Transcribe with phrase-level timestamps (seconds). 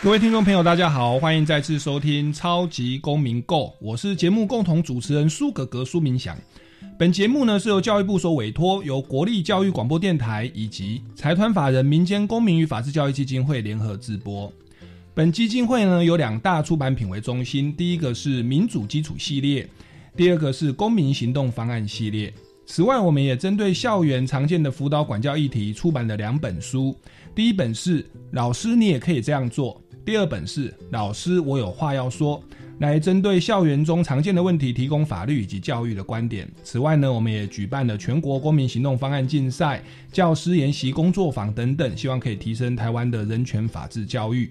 [0.00, 6.38] 各位听众朋友，大家好，欢迎再次收听《超级公民 Go》，我是节目共同主持人苏格格苏明祥。
[6.96, 14.50] 本节目呢是由教育部所委托，由国立教育广播电台以及财团法人民间公民与法治教育基金会联合制播。
[15.14, 19.68] 本基金会呢有两大出版品为中心，第一个是民主基础系列，
[20.16, 22.32] 第二个是公民行动方案系列。
[22.66, 26.96] 此外，我们也针对校园常见的辅导管教议题出版了两本书，
[27.34, 29.74] 第一本是《老师你也可以这样做》。
[30.08, 32.42] 第二本是老师，我有话要说，
[32.78, 36.50] 来针对校园中常见的问题提供法律以及教育的观点。
[36.64, 44.50] 此外呢，我们也举办了全国公民行动方案竞赛、教师研习工作坊等等，希望可以提升台湾的人权法治教育。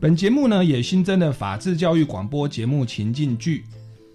[0.00, 3.66] 本节目呢，也新增了法治教育广播节目情境剧，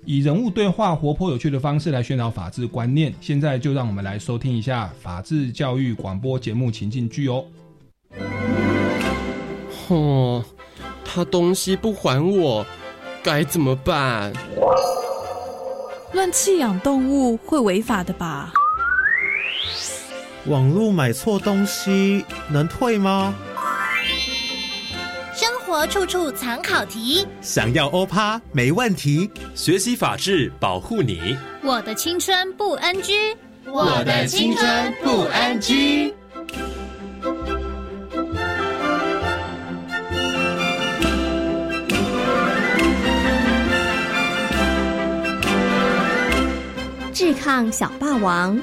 [0.04, 3.14] 以人物对话、活泼有趣的方式来宣导法治观念。
[3.22, 7.46] 现在就让我们来收听一下法治教育广播节目情境剧哦。
[9.90, 10.44] 哦。
[11.16, 12.66] 他东西不还我，
[13.24, 14.34] 该怎么办？
[16.12, 18.52] 乱弃养动物会违法的吧？
[20.48, 23.34] 网络买错东西能退吗？
[25.34, 29.32] 生活处处藏考题，想要欧趴没问题。
[29.54, 31.38] 学习法治，保护你。
[31.64, 36.14] 我的青春不 NG，我的青春不 NG。
[47.26, 48.56] 对抗小霸王，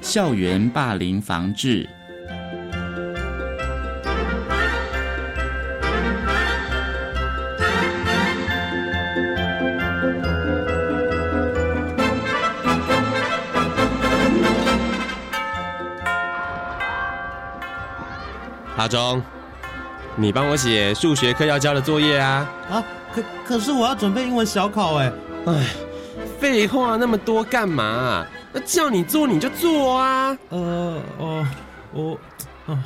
[0.00, 1.86] 校园霸凌防治。
[18.78, 19.22] 阿忠，
[20.16, 22.50] 你帮我写数学课要交的作业啊！
[22.70, 22.82] 啊，
[23.14, 25.12] 可可是我要准备英文小考哎，
[25.48, 25.66] 哎。
[26.44, 28.26] 废话那么多干嘛？
[28.52, 30.36] 那叫你做你就做啊！
[30.50, 31.46] 呃，哦，
[31.94, 32.18] 我，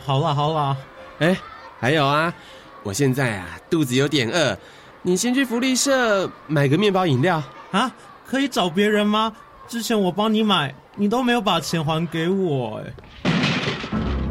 [0.07, 0.77] 好啦好啦。
[1.19, 1.37] 哎，
[1.81, 2.33] 还有啊，
[2.85, 4.57] 我现在啊肚子有点饿，
[5.03, 7.43] 你先去福利社买个面包饮料
[7.73, 7.91] 啊？
[8.25, 9.33] 可以找别人吗？
[9.67, 13.33] 之前我帮你买，你都没有把钱还给我哎。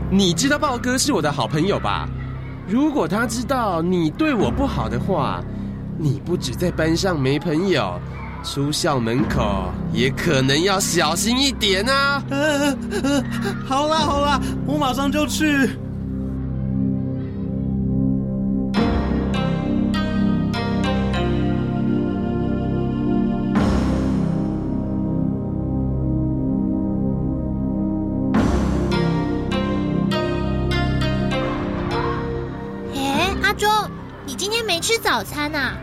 [0.09, 2.07] 你知道豹哥是我的好朋友吧？
[2.65, 5.43] 如果他知道你对我不好的话，
[5.99, 7.99] 你不止在班上没朋友。
[8.43, 12.23] 出校门口也可能要小心一点啊！
[13.67, 15.69] 好啦好啦，我马上就去。
[32.95, 33.69] 哎，阿忠，
[34.25, 35.73] 你今天没吃早餐呐？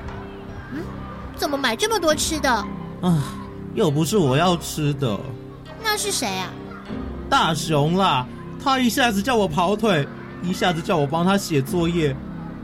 [1.37, 2.51] 怎么买这么多吃的？
[3.03, 3.23] 啊，
[3.75, 5.19] 又不是我要吃的。
[5.83, 6.49] 那是谁啊？
[7.29, 8.27] 大雄啦！
[8.63, 10.07] 他一下子叫我跑腿，
[10.43, 12.17] 一下子叫我帮他写作业。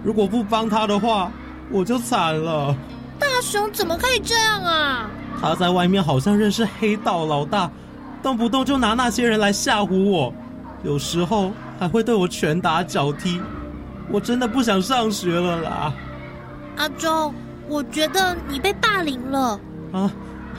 [0.02, 1.30] 如果不帮他的话，
[1.70, 2.74] 我就惨了。
[3.18, 5.10] 大雄怎么可以这样啊？
[5.40, 7.70] 他在外面好像认识黑道老大，
[8.22, 10.32] 动不动就拿那些人来吓唬我，
[10.84, 13.40] 有时候还会对我拳打脚踢。
[14.10, 15.92] 我真的不想上学了啦。
[16.76, 17.34] 阿忠。
[17.70, 19.58] 我觉得你被霸凌了
[19.92, 20.10] 啊？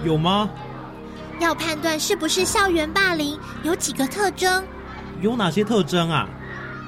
[0.05, 0.49] 有吗？
[1.41, 4.63] 要判断是不是校园霸凌，有几个特征。
[5.19, 6.29] 有哪些特征啊？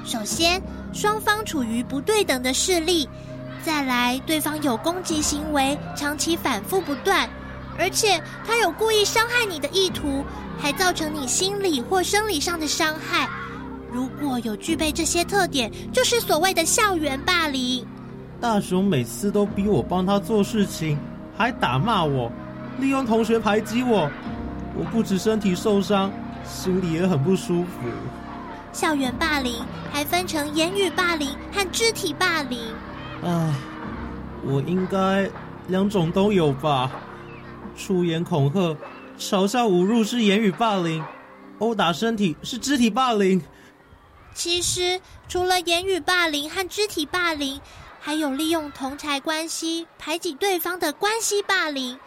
[0.02, 0.62] 首先，
[0.94, 3.06] 双方处于不对等的势力；
[3.62, 7.28] 再来，对方有攻击行为，长期反复不断，
[7.78, 10.24] 而且他有故意伤害你的意图，
[10.58, 13.28] 还造成你心理或生理上的伤害。
[13.92, 17.86] 如果有具备这些特点，就是所谓的校园霸凌。
[18.44, 20.98] 大雄每次都逼我帮他做事情，
[21.34, 22.30] 还打骂我，
[22.78, 24.10] 利用同学排挤我。
[24.76, 26.12] 我不止身体受伤，
[26.44, 27.88] 心里也很不舒服。
[28.70, 32.58] 校园霸凌还分成言语霸凌和肢体霸凌。
[33.22, 33.54] 唉，
[34.44, 35.26] 我应该
[35.68, 36.92] 两种都有吧？
[37.74, 38.76] 出言恐吓、
[39.18, 41.02] 嘲笑、侮辱是言语霸凌，
[41.60, 43.40] 殴打身体是肢体霸凌。
[44.34, 47.58] 其实除了言语霸凌和肢体霸凌。
[48.04, 51.98] 还有利用同才关系排挤对方的关系霸凌，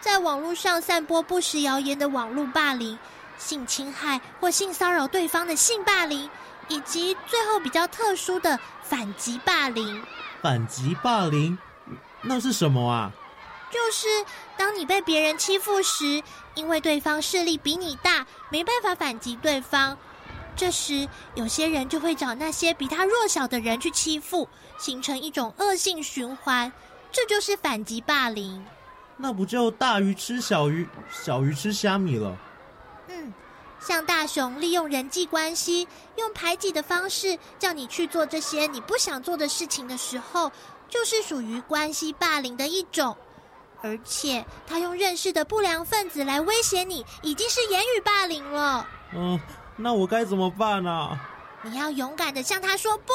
[0.00, 2.98] 在网络上散播不实谣言的网络霸凌，
[3.38, 6.28] 性侵害或性骚扰对方的性霸凌，
[6.66, 10.02] 以及最后比较特殊的反击霸凌。
[10.42, 11.56] 反击霸凌，
[12.22, 13.12] 那是什么啊？
[13.70, 14.08] 就是
[14.56, 16.20] 当你被别人欺负时，
[16.54, 19.96] 因为对方势力比你大，没办法反击对方。
[20.56, 24.48] 这时，有些人就会找那些比他弱小的人去欺负，
[24.78, 26.72] 形成一种恶性循环。
[27.12, 28.64] 这就是反击霸凌。
[29.18, 32.36] 那不就大鱼吃小鱼，小鱼吃虾米了？
[33.08, 33.32] 嗯，
[33.80, 35.86] 像大雄利用人际关系，
[36.16, 40.50] 用排挤的方式叫你去做这些你不想做的事情的时候，
[40.88, 43.16] 就是属于关系霸凌的一种。
[43.82, 48.88] 而且他用认识的不良分子来威胁你，已经是言语霸凌了。
[49.14, 49.38] 嗯。
[49.76, 51.18] 那我该怎么办呢？
[51.62, 53.12] 你要勇敢的向他说不。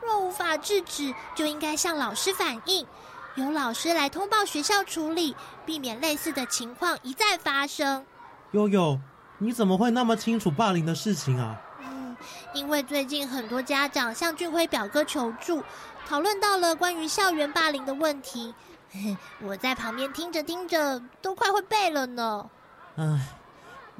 [0.00, 2.86] 若无法制止，就应该向老师反映，
[3.34, 5.36] 由老师来通报学校处理，
[5.66, 8.06] 避免类似的情况一再发生。
[8.52, 8.98] 悠悠，
[9.36, 11.60] 你怎么会那么清楚霸凌的事情啊？
[11.80, 12.16] 嗯，
[12.54, 15.62] 因为最近很多家长向俊辉表哥求助，
[16.06, 18.54] 讨论到了关于校园霸凌的问题。
[19.42, 22.48] 我在旁边听着听着，都快会背了呢。
[22.96, 23.34] 唉。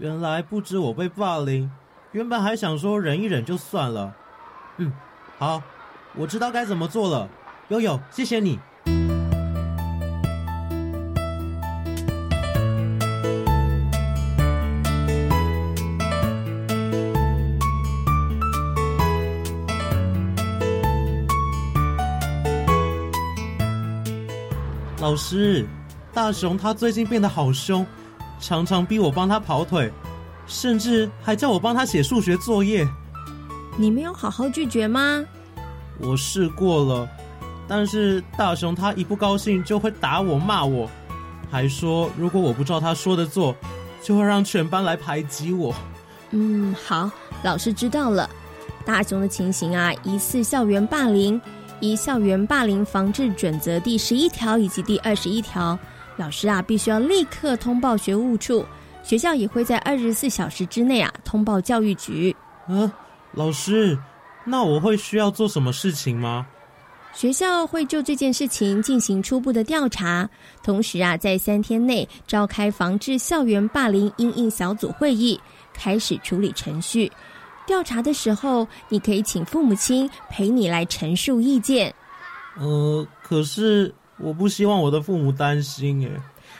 [0.00, 1.68] 原来不止我被霸凌，
[2.12, 4.14] 原本还想说忍一忍就算了。
[4.76, 4.92] 嗯，
[5.38, 5.60] 好，
[6.14, 7.28] 我知道该怎么做了。
[7.66, 8.60] 悠悠，谢谢你。
[25.00, 25.66] 老师，
[26.12, 27.84] 大雄他最近变得好凶。
[28.40, 29.92] 常常逼我帮他跑腿，
[30.46, 32.86] 甚至还叫我帮他写数学作业。
[33.76, 35.24] 你没有好好拒绝吗？
[36.00, 37.08] 我试过了，
[37.66, 40.88] 但是大雄他一不高兴就会打我骂我，
[41.50, 43.54] 还说如果我不照他说的做，
[44.02, 45.74] 就会让全班来排挤我。
[46.30, 47.10] 嗯，好，
[47.42, 48.28] 老师知道了。
[48.84, 51.40] 大雄的情形啊，疑似校园霸凌，
[51.80, 55.78] 依校园霸凌防治准则第十一条以及第二十一条。
[56.18, 58.66] 老师啊，必须要立刻通报学务处，
[59.04, 62.34] 学校也会在二十四小时之内啊通报教育局。
[62.68, 62.90] 嗯，
[63.32, 63.96] 老师，
[64.44, 66.44] 那我会需要做什么事情吗？
[67.14, 70.28] 学校会就这件事情进行初步的调查，
[70.60, 75.40] 同时啊，在三天内召开防治校园霸凌应应小组会议，
[75.72, 77.10] 开始处理程序。
[77.64, 81.94] 调查的时候，你可以请父母亲陪你来陈述意见。
[82.58, 83.94] 呃，可是。
[84.20, 86.10] 我不希望我的父母担心诶。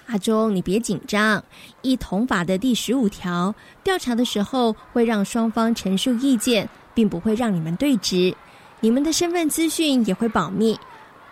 [0.07, 1.43] 阿忠，你别紧张。
[1.83, 8.35] 一同法的第十五条，调查的时候会让双方陈述意见，并不会让你们对质。
[8.81, 10.79] 你们的身份资讯也会保密。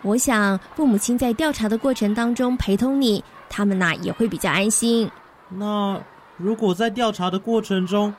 [0.03, 5.09] 我想父母亲在调查的过程当中陪同你，他们呐也会比较安心。
[5.49, 5.99] 那
[6.35, 8.13] 如果在调查的过程中，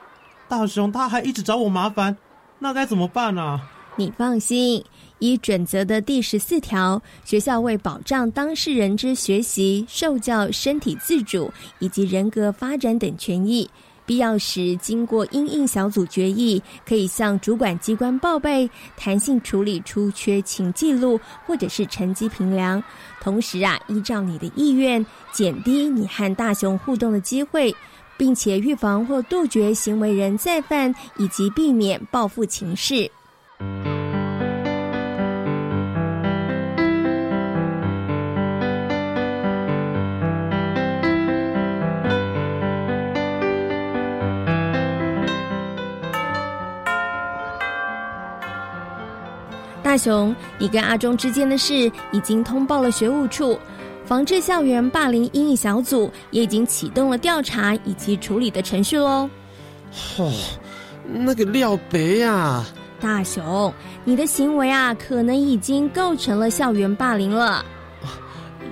[0.49, 2.17] 大雄他还一直找我麻烦，
[2.59, 3.61] 那该怎么办呢？
[3.97, 4.85] 你放心。
[5.19, 13.69] 依准则的第十四条，学校为保障当事人之学习、受教、身体自主以及人格发展等权益，
[14.06, 22.83] 必要时经过因应小组决议，可以向主管机关报备，弹性处理出缺勤记录或者是成绩评量。
[23.21, 27.75] 同时啊，依照你的意愿，减低你和大雄互动的机会，
[28.16, 33.11] 并且预防或杜绝行为人再犯，以及避免报复情事。
[49.99, 53.59] 雄，你跟阿忠之间的事已经通报了学务处，
[54.05, 59.28] 防治校园霸凌阴影小组也已经启动了调查以及处理的程序喽。
[60.17, 60.33] 哦，
[61.07, 62.64] 那个廖北啊，
[63.00, 63.73] 大雄，
[64.05, 67.64] 你的行为啊，可能已经构成了校园霸凌了。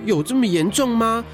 [0.05, 1.25] 有这么严重吗？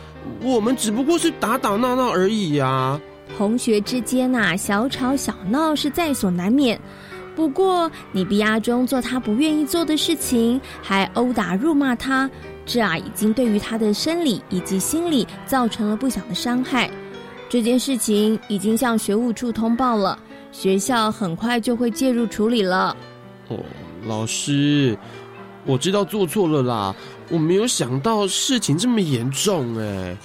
[0.41, 2.99] 我们只不过是打打闹闹而已呀。
[3.37, 6.81] 同学之间呐，小吵小闹是在所难免。
[7.35, 12.31] 不过，你逼阿忠做他不愿意做的事情，还殴打、辱骂他，
[12.67, 16.91] 这啊已经对于他的生理以及心理造成了不小的伤害。
[17.49, 20.19] 这件事情已经向学务处通报了，
[20.53, 22.97] 学校很快就会介入处理了。
[23.49, 23.59] 哦，
[24.07, 24.97] 老师，
[25.65, 26.95] 我知道做错了啦，
[27.31, 30.17] 我没有想到事情这么严重哎。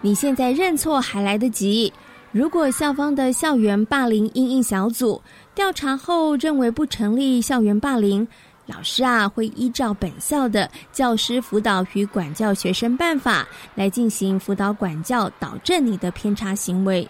[0.00, 1.92] 你现在认错还来得及。
[2.32, 5.20] 如果校方的校园霸凌应应小组
[5.54, 8.26] 调查后认为不成立校园霸凌，
[8.66, 17.06] 老师啊会依照本校的教师辅导与管教学生办法来进行辅导管教，导正你的偏差行为。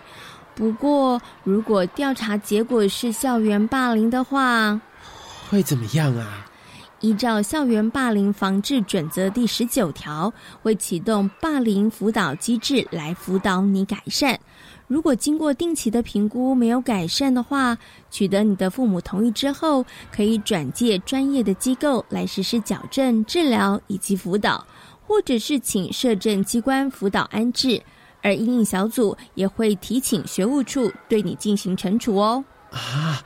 [0.55, 4.81] 不过，如果调查结果是校园霸凌的话，
[5.49, 6.45] 会怎么样啊？
[7.03, 10.33] 依照《校园霸凌防治准则》第十九条，
[10.63, 14.39] 会启动霸凌辅导机制来辅导你改善。
[14.87, 17.77] 如果经过定期的评估没有改善的话，
[18.09, 24.65] 取得你的父母同意之后，可以转介专业的机构来实施矫正、治疗以及辅导，
[25.05, 27.83] 或者是请社政机关辅导安置。
[28.23, 32.45] 而阴影小组也会提请学务处对你进行惩处哦。
[32.71, 33.21] 啊，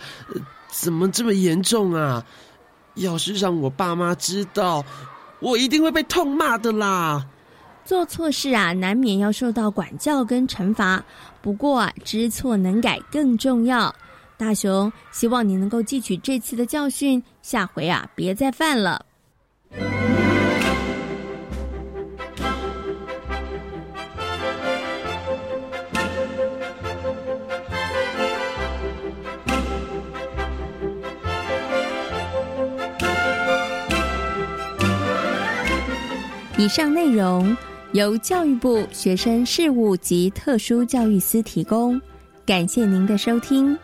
[0.71, 2.25] 怎么这么严重啊？
[2.97, 4.85] 要是让我爸妈知道，
[5.41, 7.25] 我一定会被痛骂的啦。
[7.85, 11.03] 做错事啊，难免要受到管教跟惩罚。
[11.41, 13.95] 不过啊，知错能改更重要。
[14.37, 19.07] 大雄，希望你能够汲取这次的教训，下回啊，别再犯了。
[36.59, 37.55] 以上内容
[37.93, 42.01] 由教育部学生事务及特殊教育司提供，
[42.47, 43.77] 感谢您的收听。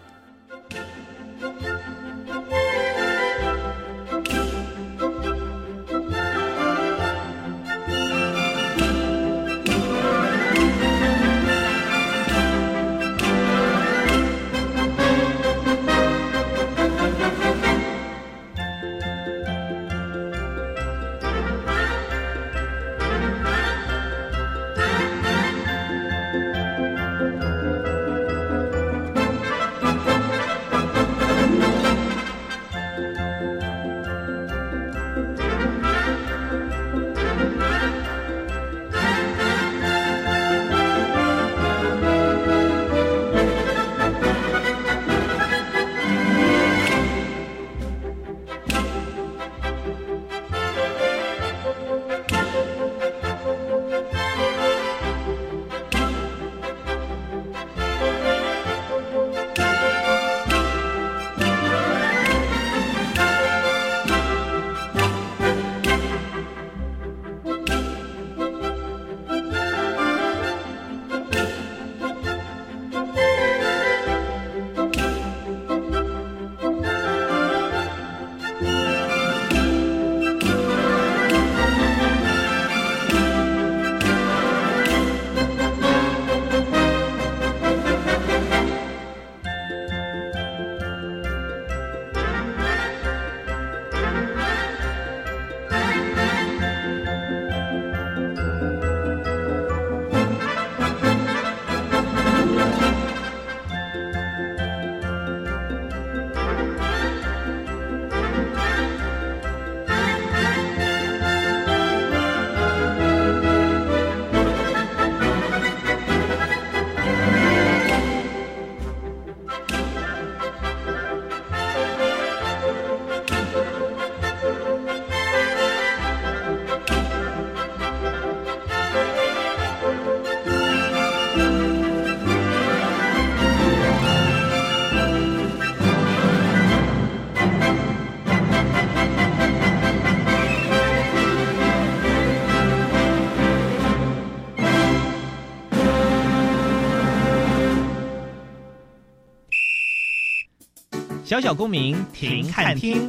[151.33, 153.09] 小小公民停看听，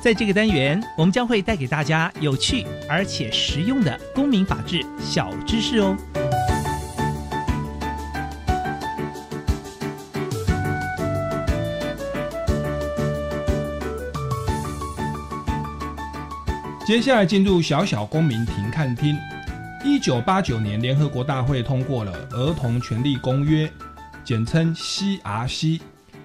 [0.00, 5.94] 在这个单元，我们将会带给大家有趣而且实用的公民法治小知识哦。
[16.86, 19.14] 接下来进入小小公民停看厅。
[19.84, 23.66] 一九八九年，联合国大会通过了《儿童权利公约》。
[24.28, 25.80] 简称 CRC，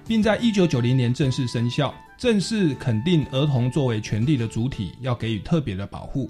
[0.06, 6.28] 并在一九九零年正式生效，正式肯定儿童作为权利的主体，要给予特别的保护。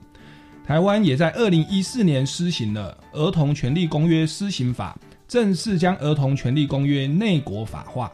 [0.64, 8.08] 台湾也在二零一四年施行了《儿童权利公约施行法》，正式将《儿童权利公约》内国法化。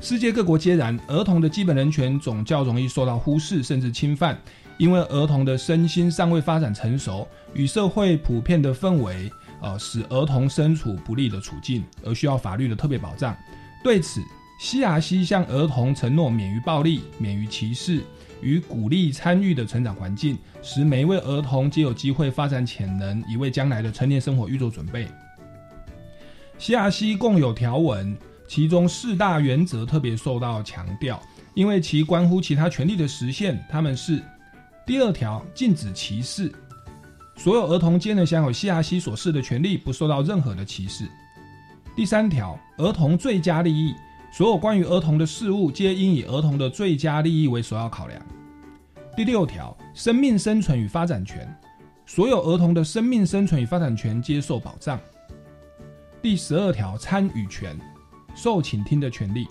[0.00, 4.40] 世界各国皆然，儿童的基本人权总较容易受到忽视甚至侵犯，
[4.78, 9.30] 因为儿童的身心尚未发展成熟，与社会普遍的氛围。
[9.64, 13.34] 呃，使儿童身处不利的处境，而需要法律的特别保障。
[13.82, 14.20] 对此，
[14.60, 18.02] 西雅西向儿童承诺免于暴力、免于歧视
[18.42, 25.08] 与鼓励参与的成长环境，使每一位儿童皆有机会发展潜能，以为将来的成年生活预做准备。
[26.58, 28.14] 西雅西共有条文，
[28.46, 31.18] 其中四大原则特别受到强调，
[31.54, 33.58] 因为其关乎其他权利的实现。
[33.70, 34.22] 他们是：
[34.86, 36.52] 第二条，禁止歧视，
[37.36, 41.06] 所有儿童皆能享有西雅西所示的权利，不受到任何的歧视；
[41.96, 43.94] 第三条，儿童最佳利益。
[44.32, 48.20] 所有关于儿童的事物，皆应以儿童的最佳利益为首要考量。
[49.16, 51.48] 第六条，生命生存与发展权，
[52.04, 54.98] 所有儿童的生命生存与发展权接受保障。
[56.20, 57.78] 第十二条，参与权，
[58.34, 59.46] 受倾听的权利，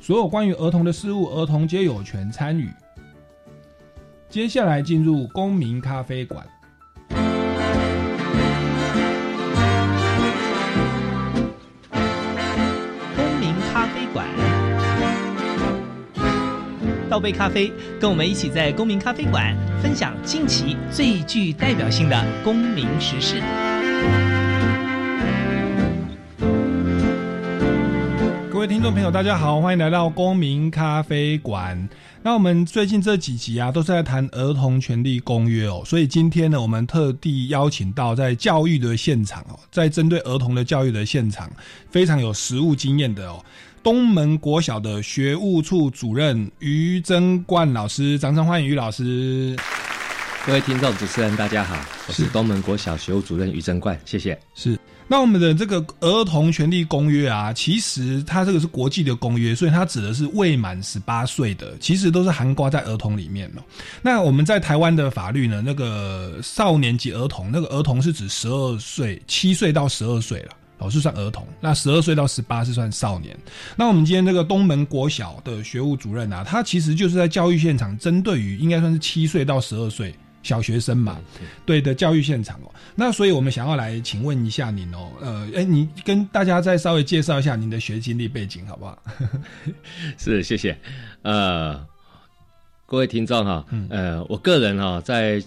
[0.00, 2.68] 所有关于儿童的事物，儿童皆有权参与。
[4.28, 6.44] 接下来进入公民咖啡馆。
[17.12, 23.34] 倒杯咖啡，跟我们一起在公民咖啡馆分享近期最具代表性的公民时事。
[28.50, 31.86] 各位听众朋友，大家好，欢迎来到公民咖啡馆。
[32.22, 41.50] 那我们最近这几集啊，都是在谈儿童权利公约哦，所以今天呢，我们特地邀请到在教育的现场哦，在针对儿童的教育的现场，
[41.90, 43.44] 非常有实务经验的哦。
[43.82, 49.56] 东门国小的学务处主任于贞冠老师，掌声欢迎于老师。
[50.46, 54.38] 各位听众、主持人，大家好，我是东门国小学务主任于贞冠，谢谢。
[54.54, 63.64] 是，那我们的这个儿童权利公约啊，其实它这个是国际的公约，所以它指的是未满十八岁的，其实都是含挂在儿童里面了。
[64.00, 70.50] 那我们在台湾的法律呢，那个少年级儿童，那个儿童是指十二岁，七岁到十二岁了。
[70.82, 73.36] 哦，是算儿童，那十二岁到十八是算少年。
[73.76, 81.20] 那我们今天这个东门国小的学务主任啊，他其实就是在教育现场，针对于应该算是七岁到十二岁小学生嘛，
[81.64, 82.70] 对的教育现场哦。
[82.94, 89.02] 那所以我们想要来请问一下您哦，呃，哎，你跟大家再稍微介绍一下您的学经历背景好不好？
[90.18, 90.76] 是，谢谢。
[91.22, 91.86] 呃，
[92.84, 95.42] 各位听众哈，呃，我个人哈在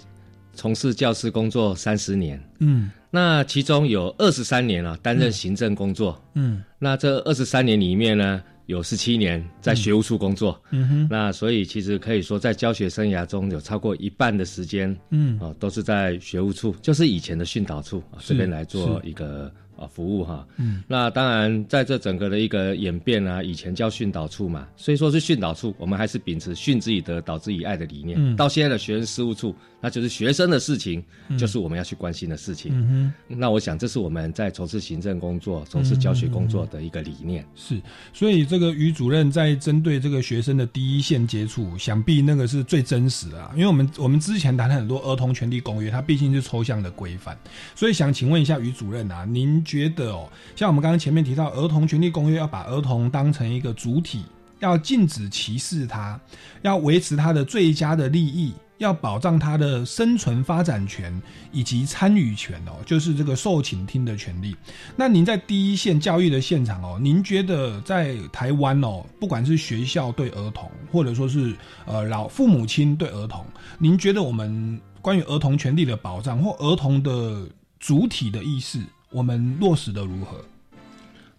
[0.56, 2.90] 从事教师工作三十年，嗯。
[3.12, 6.22] 那其中有二十三年啊，担任行政工作。
[6.34, 10.62] 嗯，那这二十三年里面呢，有十七年在学务处工作。
[10.72, 19.50] 嗯哼，那所以其实可以说，在教学生涯中有超过一半的时间，嗯，啊，都是在学务处，就是以前的训导处啊这边来做一个。
[19.78, 28.18] 啊，服务哈，嗯，那当然在这整个的一个演变啊，以前叫训导处嘛，所以说是训导处，我们还是秉持训之以德，导之以爱的理念。
[28.18, 31.04] 嗯，到现在的学生事务处，那就是学生的事情，
[31.38, 32.72] 就是我们要去关心的事情。
[32.74, 37.46] 嗯，那我想这是我们在从事行政工作、从事教学工作的一个理念。
[37.54, 37.82] 是，
[38.14, 47.38] 所以这个于主任在针对这个学生的第一线接触，想必那个是最真实的啊，因为我们我们之前谈了很多儿童权利公约，它毕竟是抽象的规范，
[47.76, 49.65] 所以想请问一下于主任啊，您。
[49.66, 54.24] 觉得哦，像我们刚刚前面提到《儿童权利公约》，要把儿童当成一个主体，
[54.60, 56.18] 要禁止歧视他，
[56.62, 64.56] 要维持他的最佳的利益，要保障他的生存发展权以及参与权哦，就是这个受倾听的权利。
[64.96, 73.46] 那您在第一线教育的现场哦，您觉得在台湾哦，不管是学校对儿童，或者说是呃老父母亲对儿童，
[73.78, 77.48] 您觉得我们关于儿童权利的保障或儿童的
[77.80, 78.80] 主体的意识？
[79.16, 80.36] 我们落实的如何？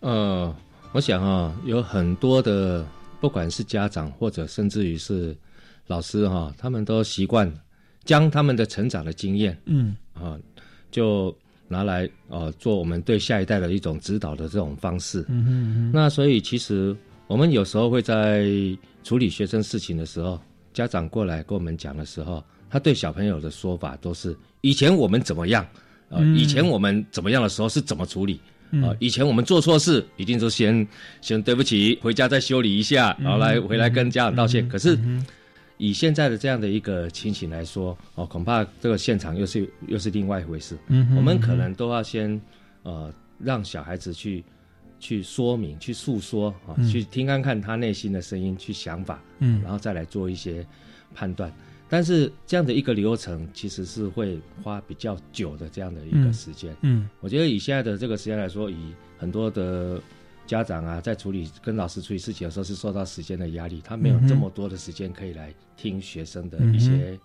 [0.00, 0.56] 呃，
[0.92, 2.82] 我想啊，有很多的，
[3.20, 5.36] 不管是家长或者甚至于是
[5.86, 7.52] 老师哈，他们都习惯
[8.02, 10.38] 将他们的成长的经验，嗯啊，
[10.90, 11.36] 就
[11.68, 15.22] 拿来呃做我们对下一代的一种指导的这种方式。
[15.28, 18.48] 嗯哼，那所以其实我们有时候会在
[19.04, 20.40] 处理学生事情的时候，
[20.72, 25.66] 家长过来跟我们讲的时候，他对小朋友的说法都是以前我们怎么样。
[26.08, 28.40] 啊，以前我们怎么样的时候是怎么处理？
[28.82, 30.86] 啊，以前我们做错事，一定说先
[31.20, 34.68] 先对不起，回家再修理一下，然后来回来跟家长道歉。
[34.68, 34.98] 可是
[35.78, 40.76] 以现在的这样的一个情形来说，哦，恐怕这个现场又是又是另外一回事。
[40.88, 42.40] 嗯，我们可能都要先
[42.82, 44.44] 呃让小孩子去
[44.98, 50.66] 去说明、去诉说啊，去听看看他内心的声音、去想法，嗯，然后再来做一些
[51.14, 51.52] 判断。
[51.88, 56.76] 但是这样的一个流程其实是会花比较久的这样的一个时间。
[56.82, 60.00] 嗯，我觉得以现在的这个时间来说，以很多的
[60.46, 67.18] 家长啊，在处理跟老师处理事情的时候，是受到时间的压力，他没有这么多的时间可以来听学生的一些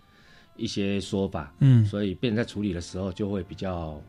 [0.56, 1.54] 一些说法。
[1.60, 4.00] 嗯，所以变在处理的时候就会比较，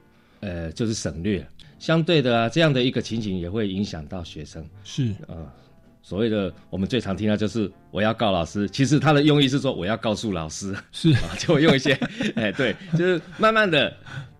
[0.41, 1.47] 呃，就是省略。
[1.79, 4.69] 相对的啊，这样的一个情景也会影响到学生。
[4.85, 5.53] 是啊。
[6.03, 11.93] 所谓的我们最常听到就是我要告老师，其实他的用意是说我要告诉老师，是啊 就用一些，
[12.35, 13.97] 哎，对，就是慢慢的，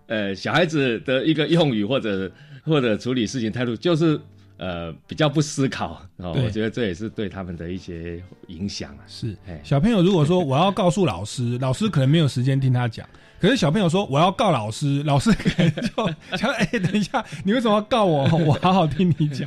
[0.07, 2.29] 呃，小孩子的一个用语或者
[2.63, 4.19] 或者处理事情态度，就是
[4.57, 9.01] 呃比较不思考，哦，我觉得这也是对他们的一些影响啊。
[9.07, 13.07] 是，小朋友如果说我要告诉老师，老师可能没有时间听他讲。
[13.43, 18.23] 可是小朋友说我要告老师，老师可能就想哎，等一下，你为什么要告我？
[18.39, 19.45] 我好好听你讲。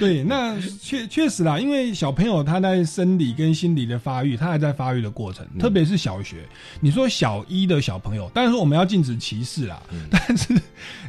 [0.00, 6.38] 对，那确确实啦，因为小朋友他在生理跟心理的发育，他还在发育的过程，特别是小学。
[6.80, 9.80] 你说小一的小朋友，当然说我们要禁止歧视啦。
[10.10, 10.60] 但是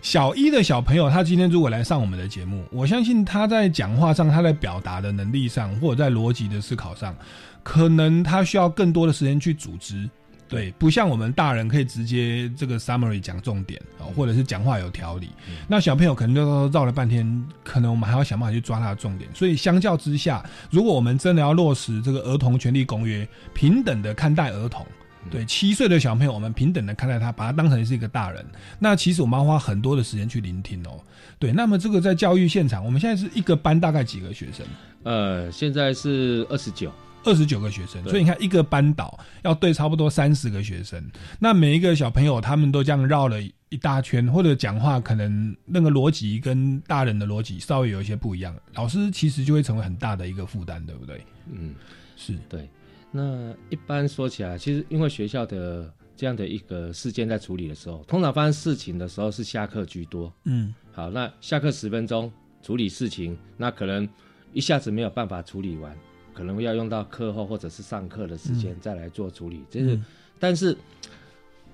[0.03, 7.15] 小一的小朋友，他今天如果来上我们的节目，我相信他在讲话上，他在表达的能力上，或者在逻辑的思考上，
[7.63, 10.07] 可能他需要更多的时间去组织。
[10.51, 15.29] 对，不像我们大人可以直接这个 summary 讲重点啊，或者是讲话有条理。
[15.65, 19.29] 那小朋友可能就绕了半天，可能我们还要想办法去抓他的重点。
[19.33, 24.85] 所以相较之下，如果我们真的要落实这个儿童权利公约，平等的看待儿童，
[25.29, 28.45] 对七岁的小朋友，我们平等的看待他，把他当成是一个大人。
[28.77, 30.99] 那其实我们要花很多的时间去聆听哦。
[31.39, 34.65] 对，那么这个在教育现场，我们现在是一个班大概几个学生？
[35.03, 36.91] 呃，现在是二十九。
[37.23, 41.03] 二十九个学生，所以你看一个班导要对差不多三十个学生，
[41.39, 51.23] 那每一个小朋友他们都这样绕了一大圈，或者讲话可能那个逻辑跟大人的逻辑稍微有一些不一样，老师其实就会成为很大的一个负担，对不对？
[51.51, 51.75] 嗯，
[52.15, 52.69] 是对。
[53.11, 60.33] 那一般说起来，其实因为学校的这样的一个事件在处理的时候，通常发生事情的时候是下课居多。
[60.45, 62.31] 嗯，好，那下课十分钟
[62.61, 64.07] 处理事情，那可能
[64.53, 65.95] 一下子没有办法处理完。
[66.41, 69.99] 可能要用到课后或者是上课的时间再来做处理，就是，
[70.39, 70.75] 但是，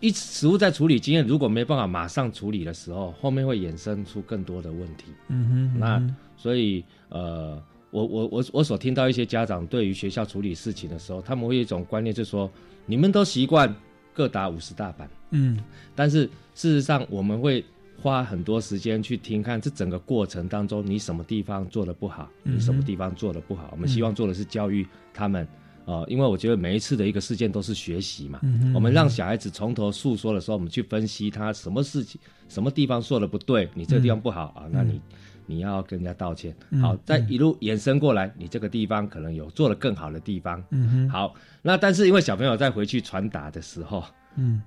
[0.01, 5.05] 一食物在处理经验如果没办法马上处理的时候，后面会衍生出更多的问题。
[5.29, 7.57] 嗯哼，那所以呃，
[7.91, 12.51] 我我我我所听到一些家长对于学校处理事情的时候，他们会有一种观念，就是说
[12.85, 13.73] 你们都习惯
[14.13, 15.57] 各打五十大板，嗯，
[15.95, 16.25] 但是
[16.55, 17.63] 事实上我们会。
[17.99, 23.69] 花很多时间去听看这整个过程当中，你什么地方做的不好，你什么地方做的不好。
[23.71, 25.47] 我们希望做的是教育他们，
[25.85, 28.39] 啊，因为我觉得每一次的一个事件都是学习嘛。
[28.75, 35.01] 我们让小孩子从头诉说的时候，我们去分析他什么事情、什么地方做的不对，你这个地方不好啊，那你
[35.47, 36.55] 你要跟人家道歉。
[36.79, 40.63] 好，再一路延伸过来，你这个地方可能有做的更好的地方。
[41.09, 41.33] 好，
[41.63, 44.03] 那但是因为小朋友在回去传达的时候，
[44.35, 44.61] 嗯。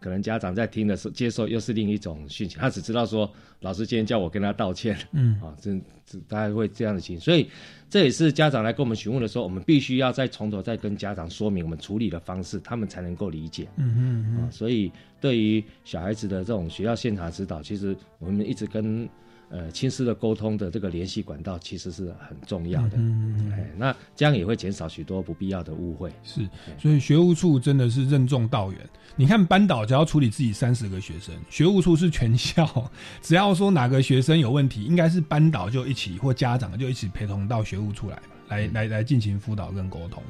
[0.00, 5.40] 可能家长在听的时候接受又是另一种讯息，他只知道说老师今天叫我跟他道歉，嗯。
[5.40, 7.48] 啊，这这大概会这样的情，所以
[7.88, 19.08] 这也是家长来跟我们询问的时候，我们必须要再从头再跟家长说明我们处理的方式，他们才能够理解，嗯嗯啊，所以对于小孩子的这种学校现场指导，其实我们一直跟。
[19.50, 26.12] 呃，亲师的沟通的这个联系管道其实是很重要的，嗯哎，那这样也会减少许多不必要的误会。
[26.22, 28.80] 是，所以学务处真的是任重道远。
[29.16, 32.88] 你看班导只要处理自己三十个学生，学务处是全校，
[33.20, 40.22] 只要说哪个学生有问题，应该是班导就一起或家长就一起陪同到学务处来，来来来进行辅导跟沟通。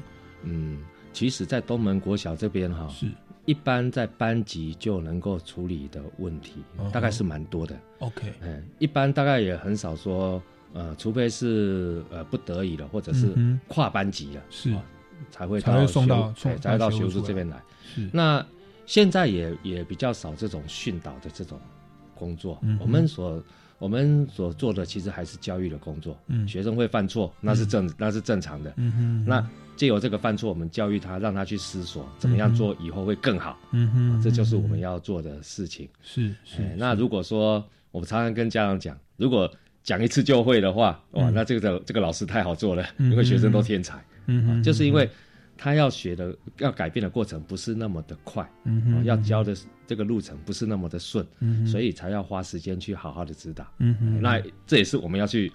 [0.45, 0.79] 嗯，
[1.13, 3.05] 其实，在东门国小这边哈是。
[3.45, 7.75] 一般在班级就能够处理的问题，大概是蛮多的。
[7.99, 10.41] OK，嗯，一般大概也很少说，
[10.73, 13.33] 呃，除非是呃不得已了，或者是
[13.67, 14.71] 跨班级了，是
[15.31, 17.61] 才会才会送到才会到学务处这边来。
[17.83, 18.45] 是，那
[18.85, 21.59] 现在也也比较少这种训导的这种
[22.13, 22.61] 工作。
[22.79, 23.43] 我们所
[23.79, 26.15] 我们所做的其实还是教育的工作。
[26.27, 28.71] 嗯，学生会犯错，那是正那是正常的。
[28.77, 29.49] 嗯哼，那。
[29.81, 33.57] 借由这个犯错，我们教育他，让他去思索怎么样做以后会更好。
[33.71, 35.89] 嗯哼，这就是我们要做的事情。
[36.03, 36.61] 是是。
[36.77, 43.99] 那如果说我们常常跟家长讲，如果讲一次就会的话，哇，那这个这个老师太好做了，因为学生都天才。
[44.27, 45.09] 嗯哼，就是因为
[45.57, 53.65] 他要学的、要改变的过程不是那么的快，嗯哼，要教的这个路程不是那么的顺，嗯所以才要花时间去好好的指导。
[53.79, 55.51] 嗯哼，那这也是我们要去。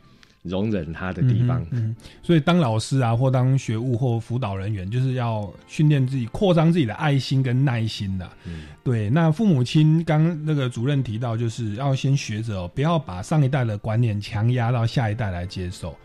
[0.47, 8.29] 容忍他的地方，嗯，所以当老师啊，或当学务或辅导人员，就是要训练自己，扩张自己的爱心跟耐心的。
[8.45, 9.11] 嗯，对。
[9.11, 15.97] 那父母亲刚那个主任提到，就是要先学着哦，不要把上一代的观念强压到下一代来接受。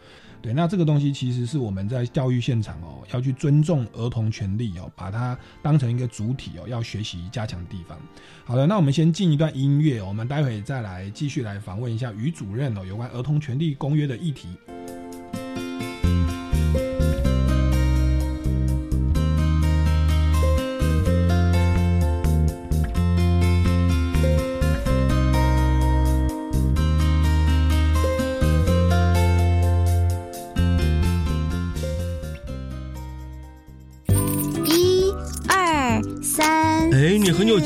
[0.41, 7.97] 对，那这个东西其实是我们在教育现场哦，要去尊重儿童权利哦，把它当成一个主体哦，要学习加强的地方。
[8.43, 14.47] 好的，那我们先进一段音乐，我们待会再来继续来访问一下于主任哦，有关儿童权利公约的议题。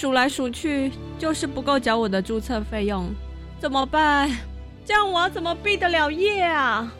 [0.00, 3.12] 数来数去就是不够缴我的注册费用，
[3.58, 4.30] 怎么办？
[4.86, 6.92] 这样我怎么毕得了业啊？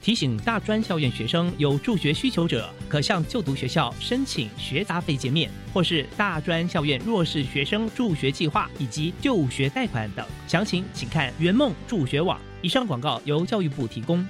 [0.00, 10.24] 提醒大专校院学生有助学需求者，可向就读学校申请学杂费减免，或是大专校院弱势学生助学计划以及就学贷款等。
[10.46, 12.38] 详情请看圆梦助学网。
[12.62, 14.24] 以上广告由教育部提供。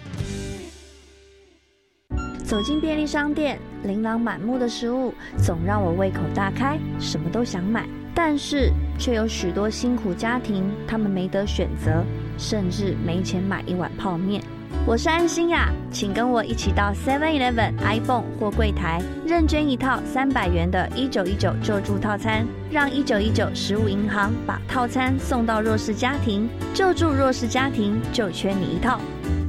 [2.48, 7.84] 走进便利商店，琳琅满目的食物总让我胃口大开，什么都想买。
[8.14, 12.02] 但是却有许多辛苦家庭，他们没得选择，
[12.38, 14.42] 甚至没钱买一碗泡面。
[14.86, 28.98] 我是安心呀，请跟我一起到 Seven Eleven、iPhone 或柜台认捐一套三百元的“一九一九救助套餐”，让一九一九食物银行把套餐送到弱势家庭，救助弱势家庭就缺你一套，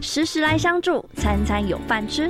[0.02, 2.30] 时时来相助，餐餐有饭吃。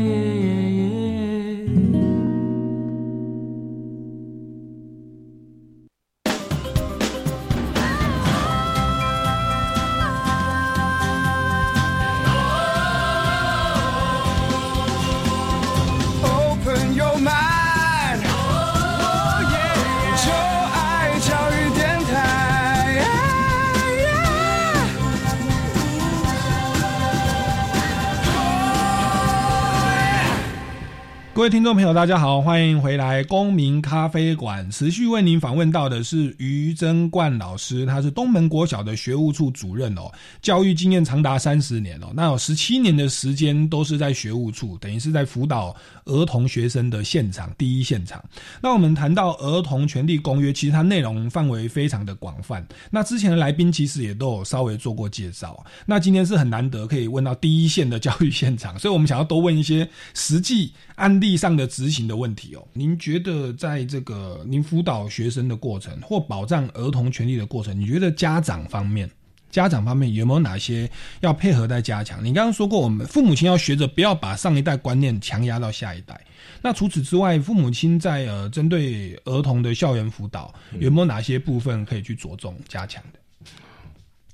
[31.41, 34.69] 各位听众朋友，大家好，欢迎回来公民咖啡馆。
[34.69, 40.01] 持续为您访问到的是于贞冠老师，他是东门国小的学务处主任哦，
[40.43, 45.75] 教育经验长达三十年哦，那有十七年的时间都是在学务处，等于是在辅导
[46.05, 48.23] 儿童学生的现场第一现场。
[48.61, 52.63] 那我们谈到儿童权利公约，其实它内容范围非常的广泛。
[52.91, 55.65] 那之前的来宾其实也都有稍微做过介绍。
[55.87, 61.30] 那今天是很难得可以问到第一线的教育现场，所以我们想要多问一些实际案例。
[61.35, 69.09] 上的执行的问题哦，您觉得在这个您辅导学生的过程或保障儿童权利的过程，你觉得家长方面，
[69.49, 70.89] 家长方面有没有哪些
[71.19, 72.23] 要配合在加强？
[72.23, 76.19] 你刚刚说过，我们父母亲要学着不要把上一代观念强压到下一代。
[76.61, 83.19] 那除此之外，父母亲在呃针对儿童的校园辅导，有没有哪些部分可以去着重加强的？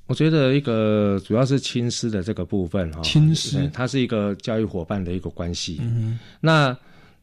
[0.07, 5.77] 我觉得一个主要是亲师的这个部分哈，亲师，它是一个教育伙伴的一个关系。
[5.81, 6.75] 嗯那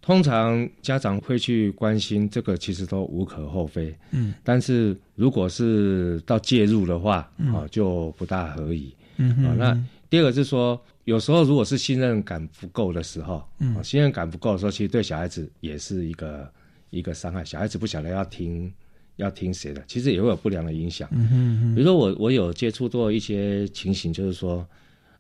[0.02, 3.96] 通常家长会去关心这个，其实都无可厚非。
[4.10, 8.94] 嗯，但是如果是到介入的话，啊，就不大合宜。
[9.16, 9.56] 嗯哼。
[9.56, 9.74] 那
[10.10, 16.52] 第二个是说，有时候如果是信任感不够的时候，嗯，信任感不够的时候，其实对小孩子也是一个
[16.90, 17.42] 一个伤害。
[17.42, 18.70] 小孩子不晓得要听
[19.16, 21.08] 要听谁的，其实也会有不良的影响。
[21.12, 21.74] 嗯哼。
[21.74, 24.66] 比如说我我有接触过一些情形，就是说，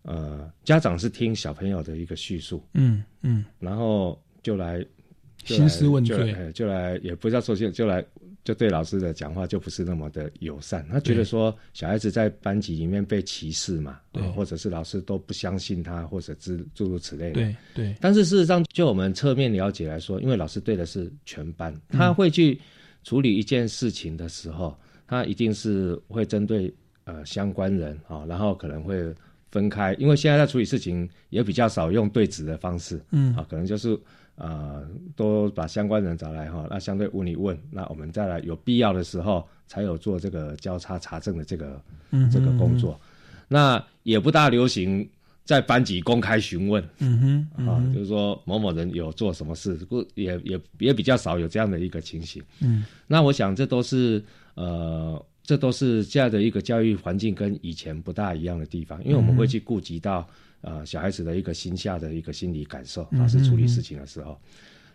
[0.02, 4.18] 呃，家长是听小朋友的一个叙述，嗯嗯，然后。
[4.44, 4.84] 就来
[5.42, 8.04] 兴师问罪，就来也不叫说就就来
[8.44, 10.86] 就对老师的讲话就不是那么的友善。
[10.90, 17.40] 他觉得说小孩子在班级里面被歧视嘛，对，或者是老师都不相信他，或者之诸如此类的。
[17.40, 17.94] 对对。
[18.02, 22.60] 但是事实上，就我们侧面了解来说，因为老师对的是全班，他会去
[23.04, 29.14] 处理一件事情的时候，他一定是会针对呃相关人啊，然后可能会
[29.52, 33.96] 分开，因为现在在处理事情也比较少用对质的方式，嗯啊，可能就是。
[34.36, 34.82] 啊，
[35.14, 41.80] 都把相关人找来哈，那相对问一问，那我们再来有必要的时候才有做这个交叉查证的这个
[42.32, 43.00] 这个工作。
[43.46, 45.08] 那也不大流行
[45.44, 52.42] 在班级公开询问，嗯哼，啊，就是说某某人有做什么事，不也也也比较少有这样的一个情形。
[52.60, 54.22] 嗯，那我想这都是
[54.54, 60.28] 呃，这都是这样的一个教育环境跟以前不大一样的地方，因为我们会去顾及到。
[60.66, 64.40] 呃，小孩子的一个心下的一个心理感受，老师处理事情的时候，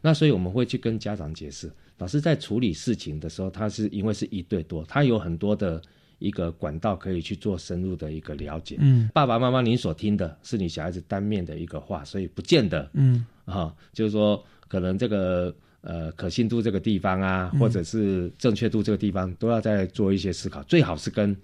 [0.01, 5.79] 那所以我们会去跟家长解释，老师在处理事情的时候，他是因为是一对多，他有很多的
[6.19, 8.75] 一个管道可以去做深入的一个了解。
[8.79, 21.36] 嗯，爸爸妈妈，您所听的是你小孩子单面的一个话，所以不见得，嗯，啊，就是说可能这个呃可信度这个地方啊，或者是正确度这个地方，都要再做一些思考，最好是跟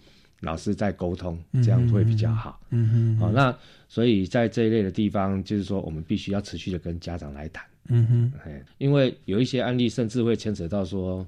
[0.41, 2.59] 老师在沟通，这样会比较好。
[2.69, 3.57] 嗯哼，好，那
[3.87, 7.65] 所以在这一类的地方，就是说我们必须要持续的跟家长来谈。
[7.87, 11.25] 嗯哼，哎，因为有一些案例甚至会牵扯到说，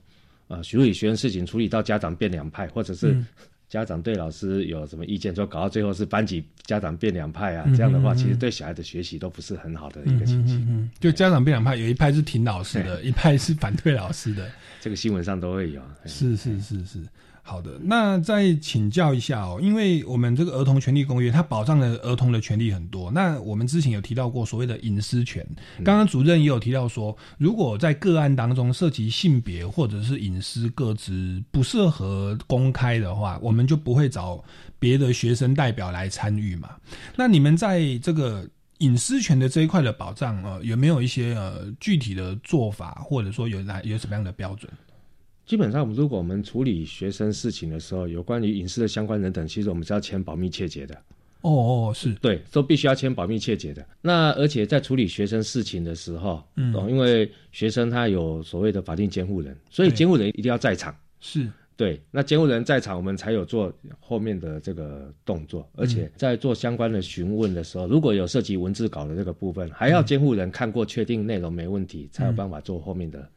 [0.48, 3.16] 呃，处理学生事情处理到家长变两派，或者是
[3.68, 7.66] 家长对老师有什么意见，说搞到最后是班级家长变两派啊。
[7.76, 10.66] 这样的话，其实对小孩的学习都不是很好的一个情形。
[10.70, 14.50] 嗯就家长变两派，有一派是挺老师的，一派是反对老师的。
[14.80, 15.82] 这个新闻上都会有。
[16.06, 17.00] 是是是是。
[17.48, 23.10] 好的，那再请教一下哦，因为我们这个儿童权利公约，它保障的儿童的权利很多。
[23.10, 25.48] 那我们之前有提到过所谓的隐私权，
[25.82, 34.44] 刚刚主任也有提到说，如果在个案当中涉及性别或者是隐私各自不适合公开的话，我们就不会找
[34.78, 36.72] 别的学生代表来参与嘛。
[37.16, 38.46] 那你们在这个
[38.80, 44.70] 隐私权的这一块的保障呃，有没有一些呃具体的做法，或者说有哪有什么样的标准？
[45.48, 50.94] 基本上，如果我们处理学生事情的时候，有关于隐私的相关人等，其实我们是要签保密切结的。
[51.40, 53.86] 哦哦，是对，都必须要签保密切结的。
[54.02, 60.94] 那而且在处理学生事情的时候，嗯，因为学生他有所谓的法定监护人，所以监护人一定要在场。
[61.22, 65.66] 是对，那监护人在场，我们才有做后面的这个动作。
[65.76, 73.30] 而且在做相关的询问的时候，如果有涉及文字稿的这个部分，还要监护人看过，确定内容没问题，才有办法做后面的。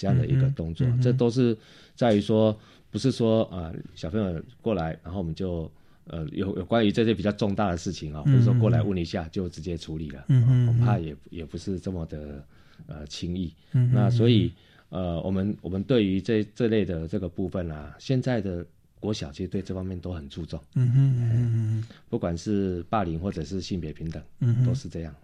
[0.00, 1.54] 这样的一个动作，这都是
[1.94, 2.58] 在于说，
[2.90, 5.70] 不是说啊，小朋友过来，然后我们就
[6.04, 12.42] 呃有有关于这些比较重大的事情啊，或者说过来问一下就直接处理了，嗯恐怕也也不是这么的
[12.86, 13.52] 呃轻易。
[13.72, 14.50] 嗯那所以
[14.88, 18.64] 呃，我们我们对于这这类的这个部分啊，现在的
[18.98, 25.14] 国小其实对这方面都很注重，嗯哼嗯哼，不管是霸凌或者是性别平等，嗯，都是这样。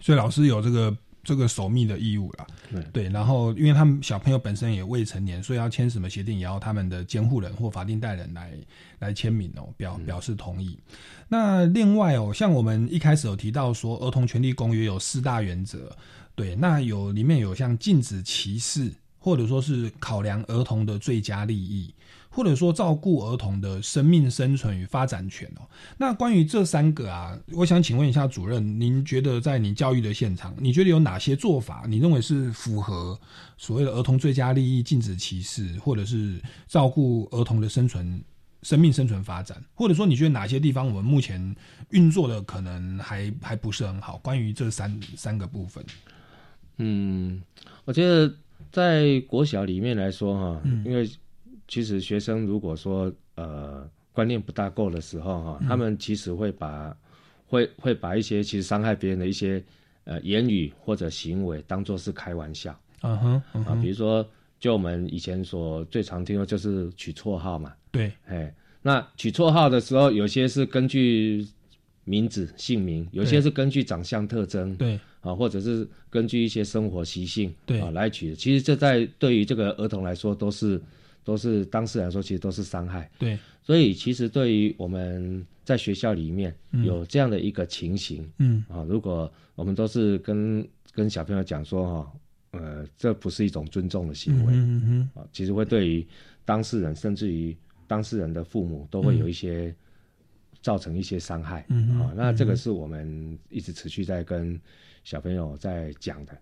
[0.00, 0.96] 所以老师有这个。
[1.26, 2.46] 这个守密的义务啦，
[2.92, 8.52] 对，然后因为他们小朋友本身也未成年，所以要签什么协定，也要他们的监护人或法定代理人来
[9.00, 10.78] 来签名哦，表表示同意。
[11.26, 15.90] 那另外哦，像我们一开始有提到说，儿童权利公约有四大原则，
[16.36, 21.92] 对，那有里面有像禁止歧视，或者说是考量儿童的最佳利益。
[22.36, 25.64] 或者说照顾儿童的生命生存与发展权哦，
[25.96, 33.18] 那关于这三个啊，我想请问一下主任，您觉得在你教育的现场，你觉得有哪些做法，你认为是符合
[33.56, 38.22] 所谓的儿童最佳利益、禁止歧视，或者是照顾儿童的生存、
[38.62, 39.56] 生命生存发展？
[39.72, 41.56] 或者说你觉得哪些地方我们目前
[41.88, 44.18] 运作的可能还还不是很好？
[44.18, 45.82] 关于这三三个部分，
[46.76, 47.40] 嗯，
[47.86, 48.30] 我觉得
[48.70, 51.08] 在国小里面来说哈，嗯因为。
[51.68, 56.96] 其实学生如果说呃观念不大够的时候哈，他们其实会把
[57.46, 59.62] 会会把一些其实伤害别人的一些
[60.04, 62.78] 呃言语或者行为当做是开玩笑。
[63.02, 63.18] 嗯
[63.52, 64.26] 哼，啊，比如说
[64.58, 67.74] 就我们以前所最常听的就是取绰号嘛。
[67.90, 71.46] 对，哎，那取绰号的时候，有些是根据
[72.04, 74.74] 名字姓名，有些是根据长相特征。
[74.76, 78.34] 对，啊，或者是根据一些生活习性对啊来取。
[78.34, 80.80] 其实这在对于这个儿童来说都是。
[81.26, 83.10] 都是当事人来说，其实都是伤害。
[83.18, 92.12] 对，所以其实对于我们在学校里面有这样的一个情形，嗯啊，如果我们都是跟跟小朋友讲说哈，
[92.52, 96.06] 呃，这不是一种尊重的行为，嗯嗯啊，其实会对于
[96.44, 97.56] 当事人，甚至于
[97.88, 99.74] 当事人的父母，都会有一些
[100.62, 101.66] 造成一些伤害。
[101.70, 104.56] 嗯啊，那这个是我们一直持续在跟
[105.02, 106.38] 小朋友在讲的。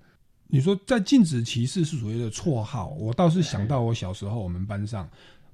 [0.54, 5.02] 你说在禁止歧视是所谓的绰号，我倒是想到我小时候我们班上，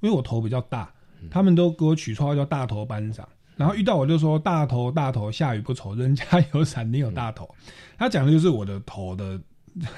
[0.01, 0.93] 因为我头比较大，
[1.31, 3.27] 他们都给我取绰号叫大头班长。
[3.57, 7.49] 然后遇到我就说大头大头，下雨不愁，人家有伞，你有大头。
[7.97, 9.41] 他讲的就是我的头的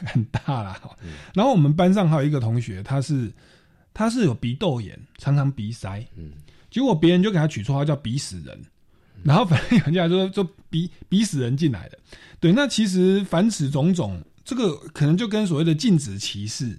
[0.05, 0.81] 很大啦。
[1.35, 3.29] 然后我们班上还有一个同学，他是
[3.92, 6.00] 他是有鼻窦炎，常常鼻塞。
[6.15, 6.31] 嗯，
[6.71, 8.57] 结果别人就给他取绰号叫鼻死人。
[9.25, 11.98] 然后反正人家说就鼻鼻死人进来的。
[12.38, 14.23] 对，那其实凡此种种。
[14.53, 16.77] 这个可能就跟所谓的禁止歧视，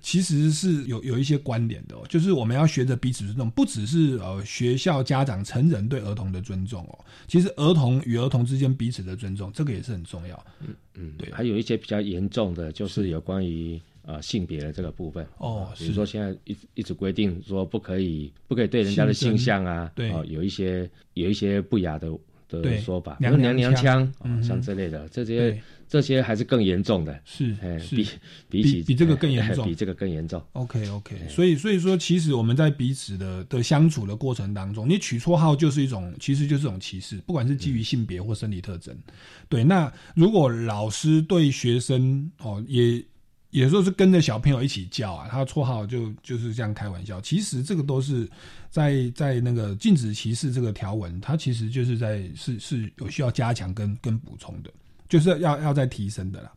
[0.00, 2.02] 其实是有有一些关联的哦。
[2.08, 6.98] 就是我们要学着彼此尊重，不只是呃学校、家长、成人对儿童的尊重哦，
[7.28, 10.46] 其实儿童与儿童之间彼此的尊重，这个也是很重要。
[10.60, 11.30] 嗯嗯，对。
[11.30, 22.10] 还有一些比较严重的，就是有关于呃性别的这个部分哦，比如说现在一一直规定说不可以不可以对人家的性向啊，对，哦有一些有一些不雅的。
[22.60, 25.58] 的说法，娘娘腔啊，像这类的这些。
[25.92, 28.08] 这些还是更严重的，是，是比
[28.48, 30.42] 比起比这个更严重，比这个更严重。
[30.54, 38.96] OK OK，所以所以说，其实我们在彼此的的相处的过程当中，你取绰号就是一种，其实就是一种歧视，不管是基于性别或生理特征。
[39.50, 43.04] 对，那如果老师对学生哦，也
[43.50, 47.20] 也说是跟着小朋友一起叫啊，他绰号就就是这样开玩笑。
[47.20, 48.26] 其实这个都是
[48.70, 54.70] 在在那个禁止歧视这个条文，它其实就是在是是有需要加强跟跟补充的。
[55.12, 56.50] 就是要要再提升的啦。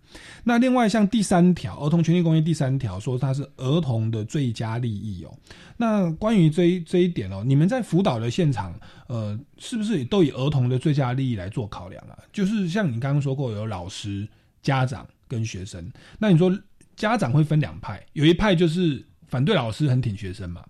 [0.45, 5.38] 那另外像第三条《儿童权利公约》第三条说它是儿童的最佳利益哦。
[5.76, 8.74] 那关于这一这一点哦，你们在辅导的现场，
[9.08, 12.18] 呃，是不是都以儿童的最佳利益来做考量啊？
[12.32, 14.26] 就是像你刚刚说过，有老师、
[14.62, 15.91] 家长跟学生。
[16.18, 16.58] 那你说
[16.95, 20.64] 家长会分两派，有一派就是反对老师，很挺学生嘛。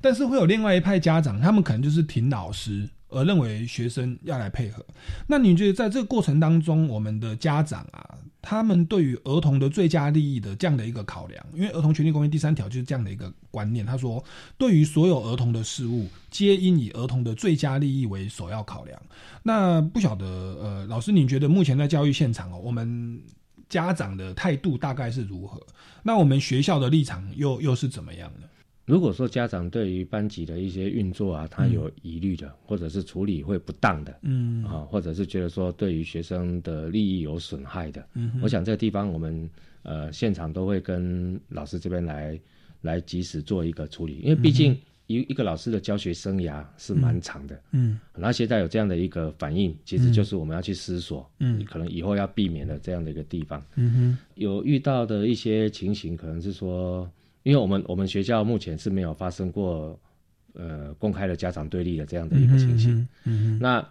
[0.00, 2.88] 但是会有另外一派家长，他们可能就是挺老师。
[3.12, 4.84] 而认为学生要来配合，
[5.26, 14.22] 那你觉得在这个过程当中，我们的家长啊，他们对于儿童的最佳利益的这样的一个考量，因为《儿童权利公约》第三条就是这样的一个观念，他说，
[14.56, 19.00] 对于所有儿童的事物，皆应以儿童的最佳利益为首要考量。
[19.42, 23.20] 那不晓得，呃，老师，你觉得目前在教育现场哦，我们
[23.68, 25.60] 家长的态度大概是如何？
[26.02, 28.46] 那我们学校的立场又又是怎么样呢？
[28.84, 34.64] 如果说家长对于班级的一些运作啊，他有疑虑的，或者是处理会不当的，嗯。
[34.64, 39.48] 啊，或者是觉得说对于学生的利益有损害的，嗯，我想这个地方我们
[39.82, 42.38] 呃现场都会跟老师这边来
[42.80, 44.76] 来及时做一个处理，因为毕竟
[45.06, 57.08] 一一个老师的教学生涯是蛮长的，嗯，那现在有这样的一个反应，其实就是我们要去思索，嗯，可能以后要避免的这样的一个地方，嗯哼，有遇到的一些情形，可能是说。
[57.42, 59.98] 因为我们我们学校目前是没有发生过，
[60.52, 62.96] 呃，公开的家长对立的这样的一个情形。
[63.24, 63.84] 嗯嗯那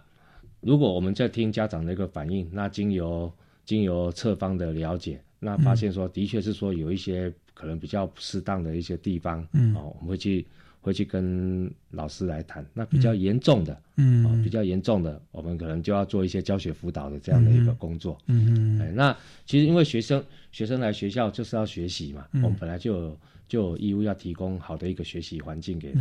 [0.60, 3.30] 如果我们在听家长的一个反应，那经由
[3.64, 10.46] 经由侧方的了解，那发现说的确是说有一些可能比较不适当的一些地方，嗯，哦，我们会去
[10.80, 12.64] 会去跟老师来谈。
[12.72, 18.16] 那比较严重的，嗯，比较严重的，我们可能就要做一些教学辅导的这样的一个工作。
[18.28, 18.80] 嗯嗯。
[18.80, 23.14] 哎，那其实因为学生学生来学校就是要学习嘛，我们本来就。
[23.52, 26.00] 就有义务要提供好的一个学习环境给他。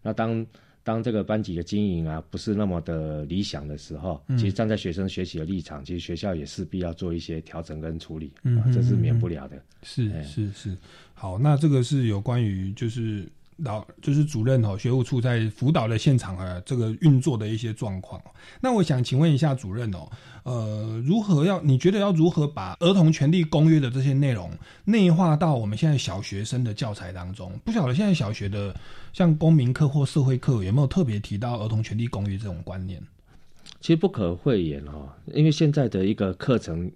[0.00, 0.46] 那当
[0.84, 9.60] 当这个班级的经营啊不是那么的理想的时候，其实站在学生学习的立场，其实学校也势必要做一些调整跟处理，啊，这是免不了的。
[9.82, 10.76] 是是是，
[11.12, 13.26] 好，那这个是有关于就是。
[13.64, 18.20] 老就是主任哦，学务处在辅导的现场啊，这个运作的一些状况。
[18.60, 20.08] 那我想请问一下主任哦，
[20.42, 24.50] 呃，如何要你觉得要如何把儿童权利公约的这些内容
[24.84, 27.52] 内化到我们现在小学生的教材当中？
[27.64, 28.74] 不晓得现在小学的
[29.12, 33.00] 像公民课或社会课有没有特别提到儿童权利公约这种观念？
[33.80, 36.90] 其实不可讳言哦，因为现在的一个课程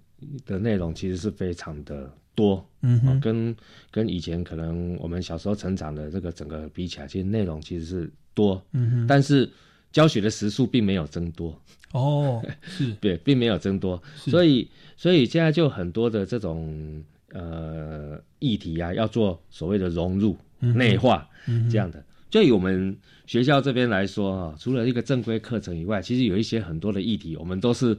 [0.45, 2.11] 的内容其实是非常的。
[2.37, 3.55] 多，嗯，跟
[3.89, 9.49] 跟以前可能我们小时候成长的这个整个比起来，其实内容其实是多，嗯哼，但是
[9.91, 11.59] 教学的时数并没有增多，
[11.93, 21.27] 哦，是 对，并没有增多，所以所以现在就很多的这种呃议题啊，要做所谓的融入内化
[21.71, 22.05] 这样的。
[22.29, 22.95] 就以我们
[23.25, 27.97] 学校这边来说啊，除了一个正规课程以外，其实有一些很多的议题，我们都是。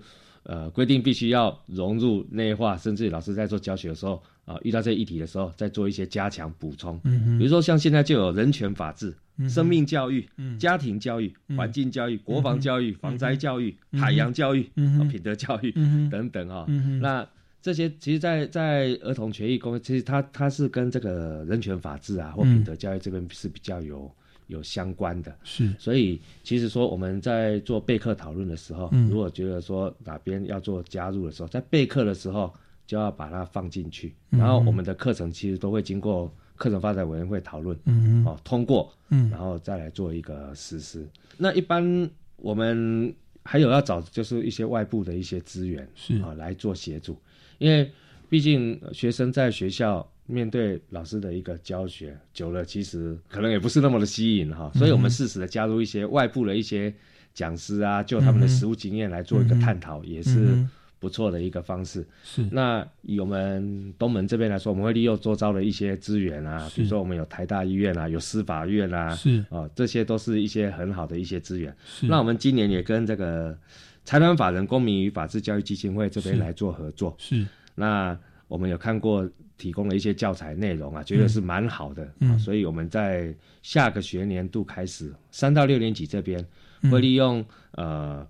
[0.48, 6.98] 呃，规定必须要融入内化，甚至老师在做教学的时候啊，遇到这议题的时候，再做一些加强补充。
[7.04, 9.14] 嗯比如说像现在就有人权法治、
[9.46, 10.26] 生命教育、
[10.58, 14.62] 家庭教育、环境教育、国防教育、防灾教育、海洋教育、
[15.10, 15.70] 品德教育
[16.10, 16.64] 等等啊。
[16.98, 17.28] 那
[17.60, 24.10] 这些其实，在在儿童权益公，其实它它是跟这个人权法治啊或品德教育这边是比较有。
[24.48, 32.52] 有相关的，是，所以其实说我们在做备课讨论的时候，如果觉得说哪边要做加入的时候，在备课的时候
[32.86, 38.24] 就要把它放进去，然后我们的课程其实都会经过课程发展委员会讨论，嗯。
[38.24, 41.06] 哦通过，嗯，然后再来做一个实施。
[41.36, 46.20] 那一般我们还有要找就是一些外部的一些资源，是。
[46.22, 47.20] 啊来做协助，
[47.58, 47.90] 因为
[48.30, 50.10] 毕竟学生在学校。
[50.28, 56.94] 面对老师的一个教学久了，其实可能也不是那么的吸引哈，所以我们适时的加入一些外部的一些
[57.32, 60.62] 讲师啊，就他们的实务经验来做一个探讨，也是
[60.98, 62.06] 不错的一个方式。
[62.22, 62.46] 是。
[62.52, 71.74] 那以我们东门这边来说，我们会利用周遭的一些资源啊，比如说我们有台大医院啊，有司法院啊，是啊，这些都是一些很好的一些资源。
[71.86, 72.06] 是。
[72.06, 73.56] 那我们今年也跟这个
[74.04, 77.14] 财团法人公民与法治教育基金会这边来做合作。
[77.18, 77.46] 是。
[77.76, 78.18] 那
[78.48, 79.28] 我们有看过。
[79.58, 86.46] 提供了一些教材内容啊，觉得是蛮好的啊，所以我们在下个学年度开始，三到六年级这边
[86.82, 88.24] 会利用呃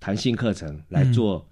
[0.00, 1.48] 弹性课程来做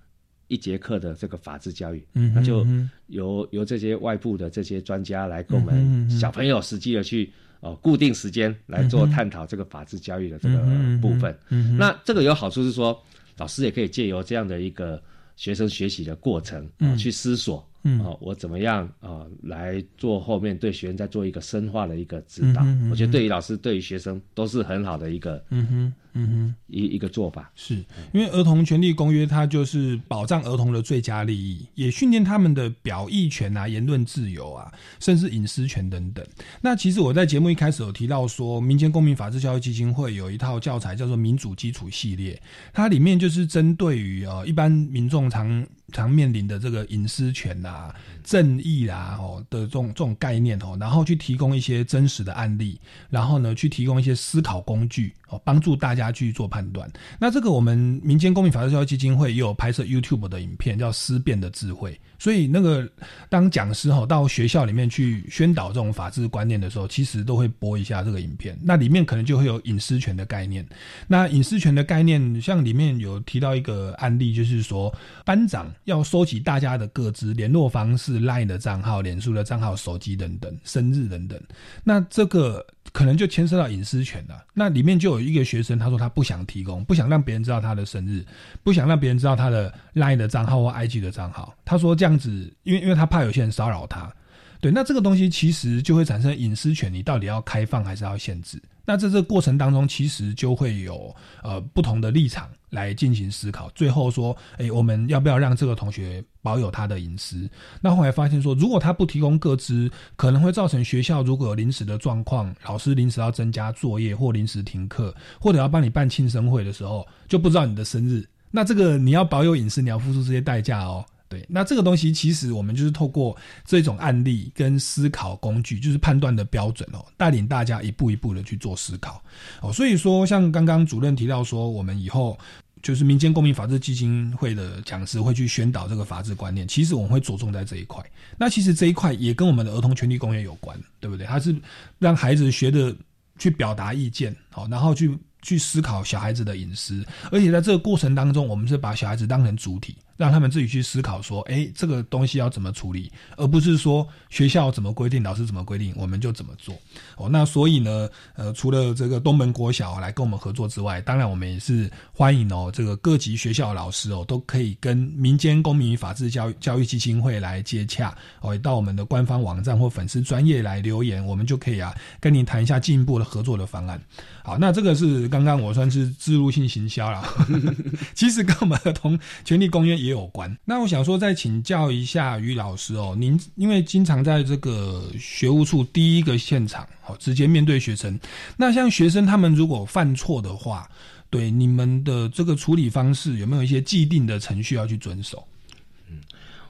[0.49, 10.59] 一节课的这个法治教育，嗯那就嗯由由这些外部的这些专家来跟我们小朋友实际的去哦固定时间来做探讨这个法治教育的这个
[11.01, 11.33] 部分。
[11.51, 13.01] 嗯那这个有好处是说，
[13.39, 15.01] 老师也可以借由这样的一个
[15.37, 17.65] 学生学习的过程，去思索。
[17.85, 22.63] 嗯哦，我怎么样啊、呃来做后面对学生再做一个深化的一个指导？
[22.63, 26.55] 嗯哼嗯哼我觉得对于老师、对于学生都是很好的一个嗯哼，嗯哼。
[26.69, 27.51] 一一个做法。
[27.55, 27.75] 是
[28.13, 36.25] 因为儿童权利公约，它就是保障儿童的最佳利益，也训练他们的表意权啊、言论自由啊，甚至隐私权等等。
[36.61, 42.35] 那其实我在节目一开始有提到说，民间公民法治教育基金会有一套教材叫做《民主基础系列》，
[42.73, 52.81] 它里面就是针对于呃一般民众常常面临的这个隐私权啊、正义啦哦的这种这种概念哦，然后去提供一些真实的案例，
[53.11, 56.91] 然后呢去提供一些思考工具哦，帮助大家去做判断。
[57.21, 61.93] 那这个我们民间公民法治教育基金会也有拍摄 YouTube 的影片，叫《思辨的智慧》。
[62.19, 62.89] 所以那个
[63.29, 68.57] 当讲师哈到学校里面去宣导这种法治观念的时候，其实都会播一下这个影片。
[68.63, 70.65] 那里面可能就会有隐私权的概念。
[71.09, 81.41] 那隐私权的概念，像里面有提到一个案例，就是说班长要收集大家的各自、联络方式、LINE 的账号、脸书的账号、手机等等、生日等等。
[81.83, 84.45] 那这个可能就牵涉到隐私权了。
[84.55, 88.25] 那里面就有一个学生，他说他不想提供，不想让别人知道他的生日，
[88.63, 91.55] 不想让别人知道他的 LINE 的账号或 IG 的账号。
[91.65, 92.31] 他说这样子，
[92.63, 94.13] 因为因为他怕有些人骚扰他。
[94.61, 98.63] 对，那这个东西其实就会产生隐私权，你到底要开放还是要限制？
[98.85, 103.71] 那在这个过程当中，其实就会有呃不同的立场来进行思考。
[103.75, 107.49] 最后说，诶，我们要不要让这个同学保有他的隐私？
[107.81, 118.27] 那后来发现说，如果他不提供个资，可能会造成学校如果有临时的状况，老师临时要增加作业或临时停课，或者要帮你办庆生会的时候，就不知道你的生日。
[118.51, 121.05] 那这个你要保有隐私，你要付出这些代价哦。
[121.33, 129.25] 对，那这个东西其实我们就是透过这种案例跟思考工具，就是判断的标准哦，带领大家一步一步的去做思考
[129.63, 129.73] 哦。
[129.73, 132.39] 所以说，像刚刚主任提到说，我们以后
[132.83, 138.05] 就是民间公民法治基金会的讲师会去宣导这个法治观念，其实我们会着重在这一块。
[138.37, 141.27] 那其实这一块也跟我们的儿童权利公约有关，对不对？
[141.27, 141.57] 它是
[141.99, 142.95] 让孩子学的
[143.39, 149.97] 去表达意见，好，然后去去思考小孩子的隐私，而且在这个过程当中，我们是把小孩子当成主体。
[150.17, 156.75] 让他们自己去思考说，哎，这个东西要怎么处理，而不是说学校怎么规定，老师怎么规定，我们就怎么做。
[157.17, 174.01] 哦，那所以呢，呃，除了这个东门国小来跟我们合作之外，当然我们也是欢迎哦，这个各级学校的老师哦，都可以跟民间公民与法治教育教育基金会来接洽，哦，到我们的官方网站或粉丝专业来留言，我们就可以啊，跟您谈一下进一步的合作的方案。
[174.45, 177.25] 好，那这个是刚刚我算是植入性行销了，
[178.15, 180.57] 其实跟我们儿童权利公约也有关。
[180.65, 188.19] 那我想说，再请教一下于老师哦，您因为经常在这个学务处第一个现场，哦，直接面对学生。
[188.57, 190.89] 那像学生他们如果犯错的话，
[191.31, 195.47] 对你们的这个处理方式有没有一些既定的程序要去遵守？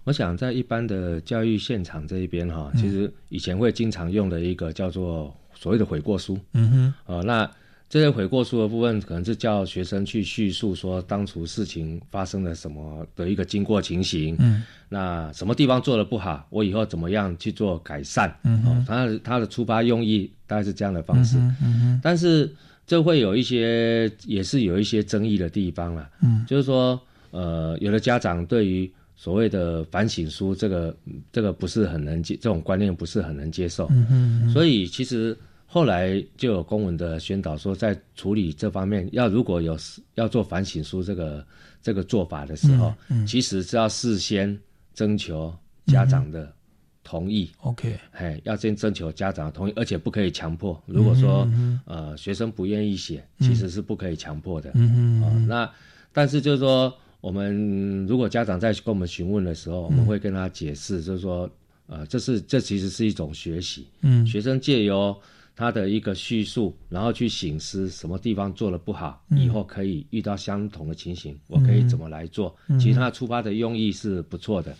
[0.04, 6.36] 我想在一般的教育现场这一边哈，嗯其实以前会经常用的一个叫做所谓的悔过书。
[6.54, 7.48] 嗯哼，呃，那
[7.92, 14.34] 这些悔过书的部分，可能是叫学生去叙述说当初事情发生了什么的一个经过情形。
[14.38, 18.34] 嗯，那什么地方做的不好，我以后怎么样去做改善？
[18.44, 21.36] 嗯哦，他的他的出发用意大概是这样的方式。
[21.36, 22.50] 嗯哼嗯但是
[22.86, 26.08] 这会有一些也是有一些争议的地方了。
[26.22, 26.98] 嗯就是说，
[27.30, 30.96] 呃，有的家长对于所谓的反省书这个
[31.30, 33.86] 这个不是很能接，这种观念不是很能接受。
[33.90, 35.36] 嗯哼嗯哼所以其实
[35.72, 39.74] 后来就有公文的宣导说，在处理这方面，要如果有
[40.16, 41.46] 要做反省书这个
[41.80, 44.54] 这个做法的时候，嗯嗯其实是要事先
[44.92, 45.50] 征求
[45.86, 46.54] 家长的
[47.02, 47.50] 同意。
[47.62, 50.78] OK，哎，要先征求家长的同意，而且不可以强迫。
[50.84, 54.70] 如果说、嗯呃学生不愿意写，嗯其实是不可以强迫的。
[54.74, 55.66] 嗯那
[56.12, 61.50] 但是就是说，我们如果家长在跟我们询问的时候，我们会跟他解释，就是说，
[61.86, 63.86] 呃，这是这其实是一种学习。
[64.02, 65.18] 嗯学生借由
[65.54, 72.54] 他的一个叙述，然后去醒思什么地方做的不好，嗯以后可以遇到相同的情形，我可以怎么来做？
[72.68, 74.72] 嗯其实他出发的用意是不错的。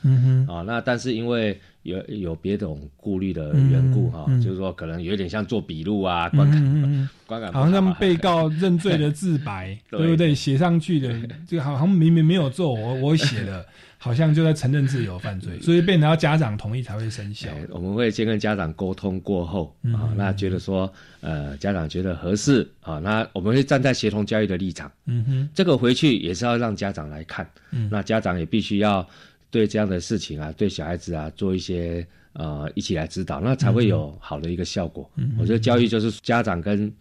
[0.49, 10.35] 啊、那但是因为有有别种顾虑的缘故哈，就是说可能有点像做笔录啊，观感 观感好像被告认罪的自白， 对不对？
[10.35, 11.13] 写上去的
[11.47, 13.65] 这个好像明明没有做，我我写的。
[14.05, 17.49] 好像就在承认自由犯罪，所以变成要家长同意才会生效。
[17.71, 24.91] 我们会先跟家长沟通过后啊，那觉得说呃家长觉得合适啊，那我们会站在协同教育的立场。
[25.07, 27.49] 嗯哼，这个回去也是要让家长来看，
[27.89, 29.09] 那家长也必须要
[29.53, 35.09] 对这样的事情啊，对小孩子啊做一些呃一起来指导，那才会有好的一个效果。
[35.39, 36.93] 我觉得教育就是家长跟。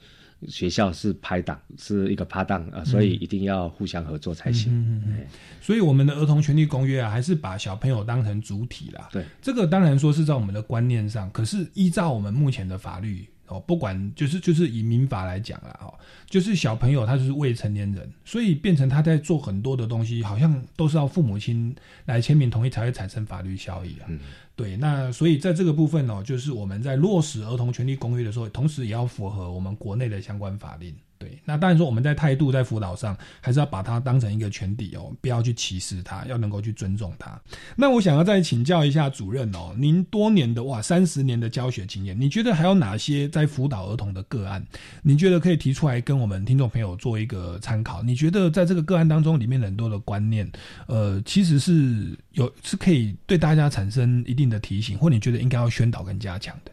[0.48, 4.72] 学校是拍档，是一个拍档啊，所以一定要互相合作才行。
[4.74, 5.18] 嗯嗯
[5.62, 9.10] 所以我们的儿童权利公约啊，还是把小朋友当成主体啦。
[9.12, 15.94] 对，这个当然说是在我们的观念上，可是依照我们目前的法律哦，不管就是就是以民法来讲啦，哦，
[16.26, 21.76] 就是小朋友他就是未成年人，所以变成他在做很多的东西，好像都是要父母亲
[22.06, 24.08] 来签名同意才会产生法律效益啊。
[24.56, 30.96] 对，那所以在这个部分呢，就是我们在落实儿童权利公约的时候，同时也要符合我们国内的相关法令。
[31.22, 37.40] 对，那当然说我们在态度在辅导上，还是要把它当成一个全体哦，不要去歧视他，要能够去尊重他。
[37.76, 44.66] 那我想要再请教一下主任哦，您多年的哇三十年的教学经验，你觉得还有哪些在辅导儿童的个案，
[45.04, 48.02] 你觉得可以提出来跟我们听众朋友做一个参考？
[48.02, 50.52] 你觉得在这个个案当中，里面很多的观念，
[50.88, 56.72] 呃，其实是有是可以对大家产生一定的提醒，或你觉得应该要宣导跟加强的？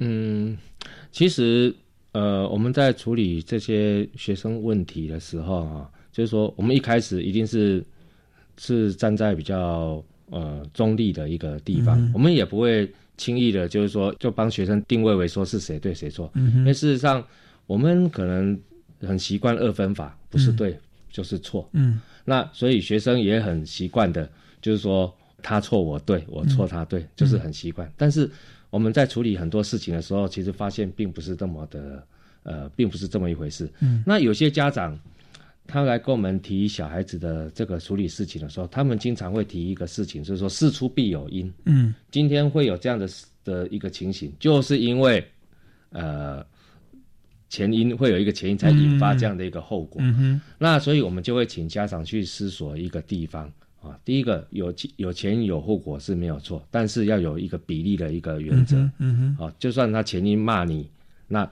[0.00, 0.58] 嗯，
[1.10, 1.74] 其实。
[2.16, 7.84] 呃，我们在处理这些学生问题的时候啊，就是说，我们一开始一定是
[8.56, 16.32] 是站在比较呃中立的一个地方，我们也不会轻易的，就是说，就帮学生定位为说是谁对谁错。
[16.34, 17.22] 因为事实上，
[17.66, 18.58] 我们可能
[19.02, 20.78] 很习惯二分法，不是对
[21.10, 21.68] 就是错。
[21.72, 24.26] 嗯，那所以学生也很习惯的，
[24.62, 27.90] 就是说他错我对，我错他对，就是很习惯。
[27.96, 28.28] 但是
[28.70, 32.02] 我们在处理很多事情的时候，其实发现并不是这么的，
[32.42, 33.70] 呃，并不是这么一回事。
[33.80, 34.98] 嗯，那有些家长，
[35.66, 41.52] 他来跟我们提小孩子的这个处理事情的时候，他们经常会提一个事情，就是说事出必有因。
[41.64, 43.08] 嗯，今天会有这样的
[43.44, 45.24] 的一个情形，就是因为，
[45.90, 46.44] 呃，
[47.48, 50.00] 前因会有一个前因才引发这样的一个后果。
[50.02, 53.52] 嗯哼，那所以我们就会请家长去思索一个地方。
[53.86, 58.76] 啊，第一个有有前因有后果是没有错，但是要有一个比例的一个原则。
[58.98, 60.88] 嗯哼，啊，就算他前因骂你，
[61.28, 61.48] 那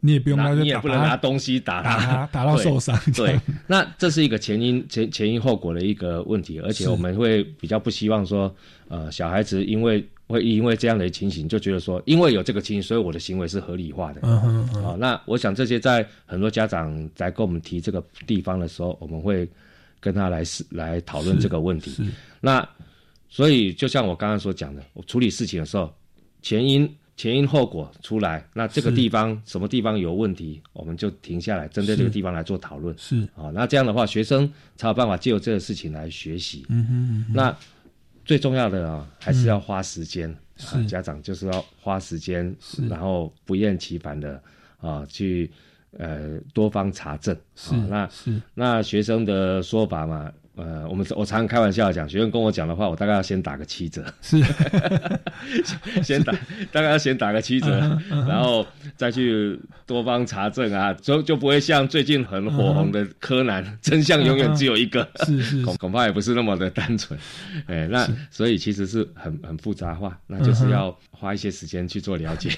[0.00, 2.98] 你也不用，你也不能拿东西打他，打到受伤。
[3.14, 8.52] 对，那这是一个前因前前因后果的一个问题，而且我们会比较不希望说，
[8.88, 14.20] 呃，小孩子因为会因为这样的情形就觉得说，因为有这个情形，所以我的行为是合理化的。
[14.24, 19.48] 嗯哼，啊，那我想这些在很多家长在跟我们提这个地方的时候，我们会。
[20.06, 22.08] 跟他来是来讨论这个问题，
[22.40, 22.64] 那
[23.28, 25.92] 所以就像我刚刚所讲的，我处理事情的时候，
[26.42, 32.94] 前因前因后果出来，那这个地方什么地方有问题，我们就停下来，针对这个地方来做讨论。
[32.96, 36.64] 是啊，那这样的话，学生才有办法借由这个事情来学习。
[36.68, 37.56] 嗯哼，那
[38.24, 40.30] 最重要的啊，还是要花时间。
[40.30, 42.54] 啊家长就是要花时间，
[42.88, 44.40] 然后不厌其烦的
[44.78, 45.50] 啊去。
[45.98, 50.30] 呃，多方查证是那是那学生的说法嘛？
[50.56, 54.42] 呃，我们我常常开玩笑讲，学生跟我讲的话，我大概要先打个七折，是，
[56.02, 56.32] 先打，
[56.72, 57.78] 大概要先打个七折，
[58.26, 67.18] 然后再去多方查证啊，就就不会像最近很火红的柯南， 真相永远只有一个，是是， 恐恐怕也不是那么的单纯，
[67.66, 72.50] 哎，那所以其实是很很复杂化，那就是要花一些时间去做了解。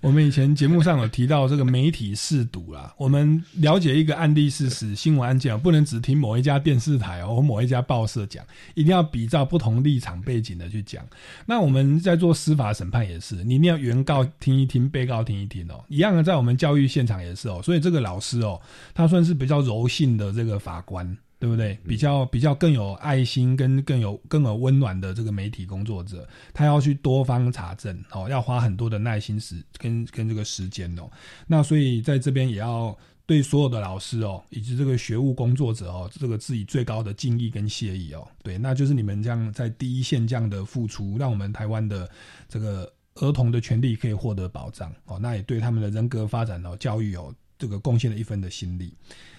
[0.00, 7.27] 我们以前节目上有提到这个媒体试读啦，我们了解一个案例事实、新闻案件，不能只听某一家电视台哦。
[7.32, 11.06] 我某一家报社讲，一定要比照不同立场背景的去讲。
[11.46, 15.84] 那我们在做司法审判也是，你一定要原告听一听，被告听一听哦。
[15.88, 17.60] 一样的，在我们教育现场也是哦。
[17.62, 18.60] 所以这个老师哦，
[18.94, 21.78] 他算是比较柔性的这个法官，对不对？
[21.86, 31.08] 比较比较更有爱心，跟更有更有温暖的这个媒体工作者，他要去多方查证哦，要花很多的耐心时跟跟这个时间哦。
[31.46, 32.96] 那所以在这边也要。
[33.28, 38.26] 对所有的老师哦，以及这个学务工作者哦，这个致以最高的敬意跟谢意哦。
[38.42, 42.10] 对，那就是你们这样在第一线这样的付出，让我们台湾的
[42.48, 45.18] 这个儿童的权利可以获得保障哦。
[45.18, 48.94] 那也对他们的人格发展哦、教育哦这个贡献了一分的心力。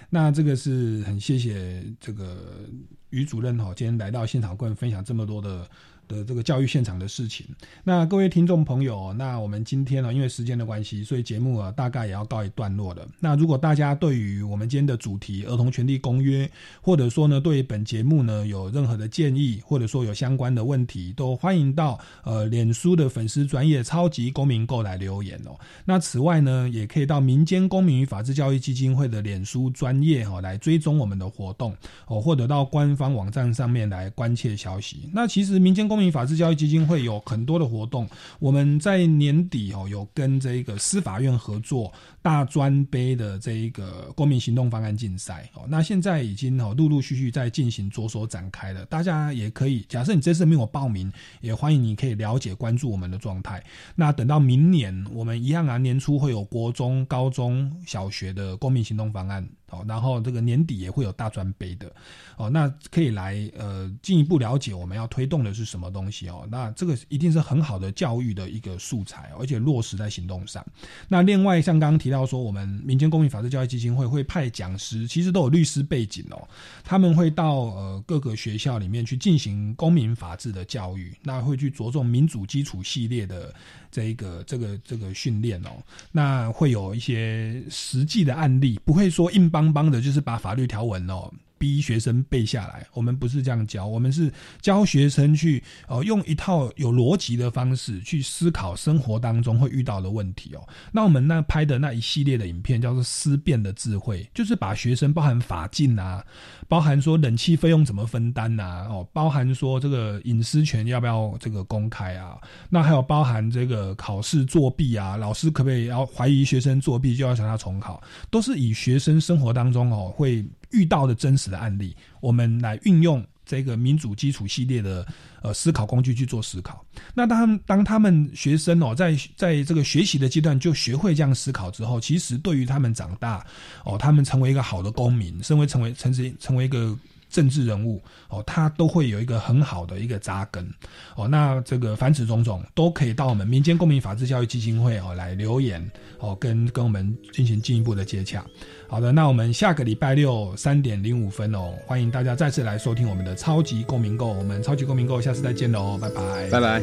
[0.08, 2.64] 那这个是很谢谢这个
[3.10, 5.68] 于主任哈，今天来到现场跟我们分享这么多的
[6.10, 7.46] 的这个教育现场的事情。
[7.86, 13.08] 那各位听众朋友，那我们今天呢，因为时间的关系，所以节目啊大概也要告一段落了。
[13.20, 16.46] 那如果大家对于我们今天的主题《儿童权利公约》，
[16.82, 25.52] 或者说呢对本节目呢有任何的建议，或者说有相关的问题，都欢迎到呃脸书的粉丝专业超级公民购来留言哦。
[25.86, 31.76] 那此外呢，也可以到民间公民与法治教育基金会的脸书专业哦来追踪我们的活动
[32.08, 35.08] 哦，或者到官方网站上面来关切消息。
[35.14, 38.08] 那其实民间公公民法治教育基金会有很多的活动，
[38.40, 41.92] 我们在年底哦有跟这个司法院合作
[42.22, 48.86] 大专杯的这一个公民行动方案竞赛哦，那现在已经哦陆陆续续在进行着手展开了。
[48.86, 53.62] 大家也可以，假设你这次没有报名，也欢迎你可以了解关注我们的状态。
[53.94, 59.46] 那等到明年，我们一样啊，年初会有国中、高中小学的公民行动方案。
[59.72, 61.94] 哦，然后这个年底也会有大专杯的，
[62.38, 66.48] 哦，那可以来呃进一步了解我们要推动的是什么东西哦。
[66.52, 70.66] 那这个一定是很好的教育的一个素材，而且落实在行动上。
[71.08, 76.48] 那另外像刚刚提到说，我们民间公民法治教育基金会会派讲师，其实都有律师背景哦，
[76.84, 83.54] 他们会到呃各个学校里面去进行公民法治的教育，那会去着重民主基础系列的
[83.92, 85.70] 这一个这个这个训练哦。
[86.12, 91.32] 那会有一些实际的案例，不会说硬邦邦的，就是把法律条文哦。
[91.60, 94.32] 逼学生背下来，我们不是这样教，我们是
[94.62, 100.68] 教学生去哦，用一套有逻辑的方式去思考生活当中会遇到的问题哦。
[100.92, 106.26] 那我们那拍的那一系列的影片叫做“思辨的智慧”，就是把学生包含法禁啊，
[106.70, 112.40] 包含说冷气费用怎么分担呐，哦，包含说这个隐私权要不要这个公开啊，
[112.70, 120.46] 那还有包含这个考试作弊啊，老师可不可以要怀疑学生作弊就要想他重考，都是以学生生活当中哦会。
[120.72, 125.06] 遇到的真实的案例，我们来运用这个民主基础系列的
[125.42, 126.86] 呃思考工具去做思考。
[127.14, 133.46] 那当当他们学生哦，在在这个学习的阶段就学会这样思考之后，其实对于他们长大
[133.84, 136.98] 哦，他们成为一个好的公民，身为成为成为成为一个。
[137.30, 140.68] 政治人物哦，他都会有一个很好的一个扎根
[141.16, 141.28] 哦。
[141.28, 145.80] 那这个凡此种种都可以到我们民间公民法治教育基金会哦来留言
[146.20, 148.46] 哦，跟跟我们进行进一步的接洽。
[148.88, 154.28] 好的，那我们下个礼拜六三点零五分哦，欢迎大家再次来收听我们的超级公民购。
[154.34, 156.82] 我们超级公民购下次再见喽，拜拜，拜拜。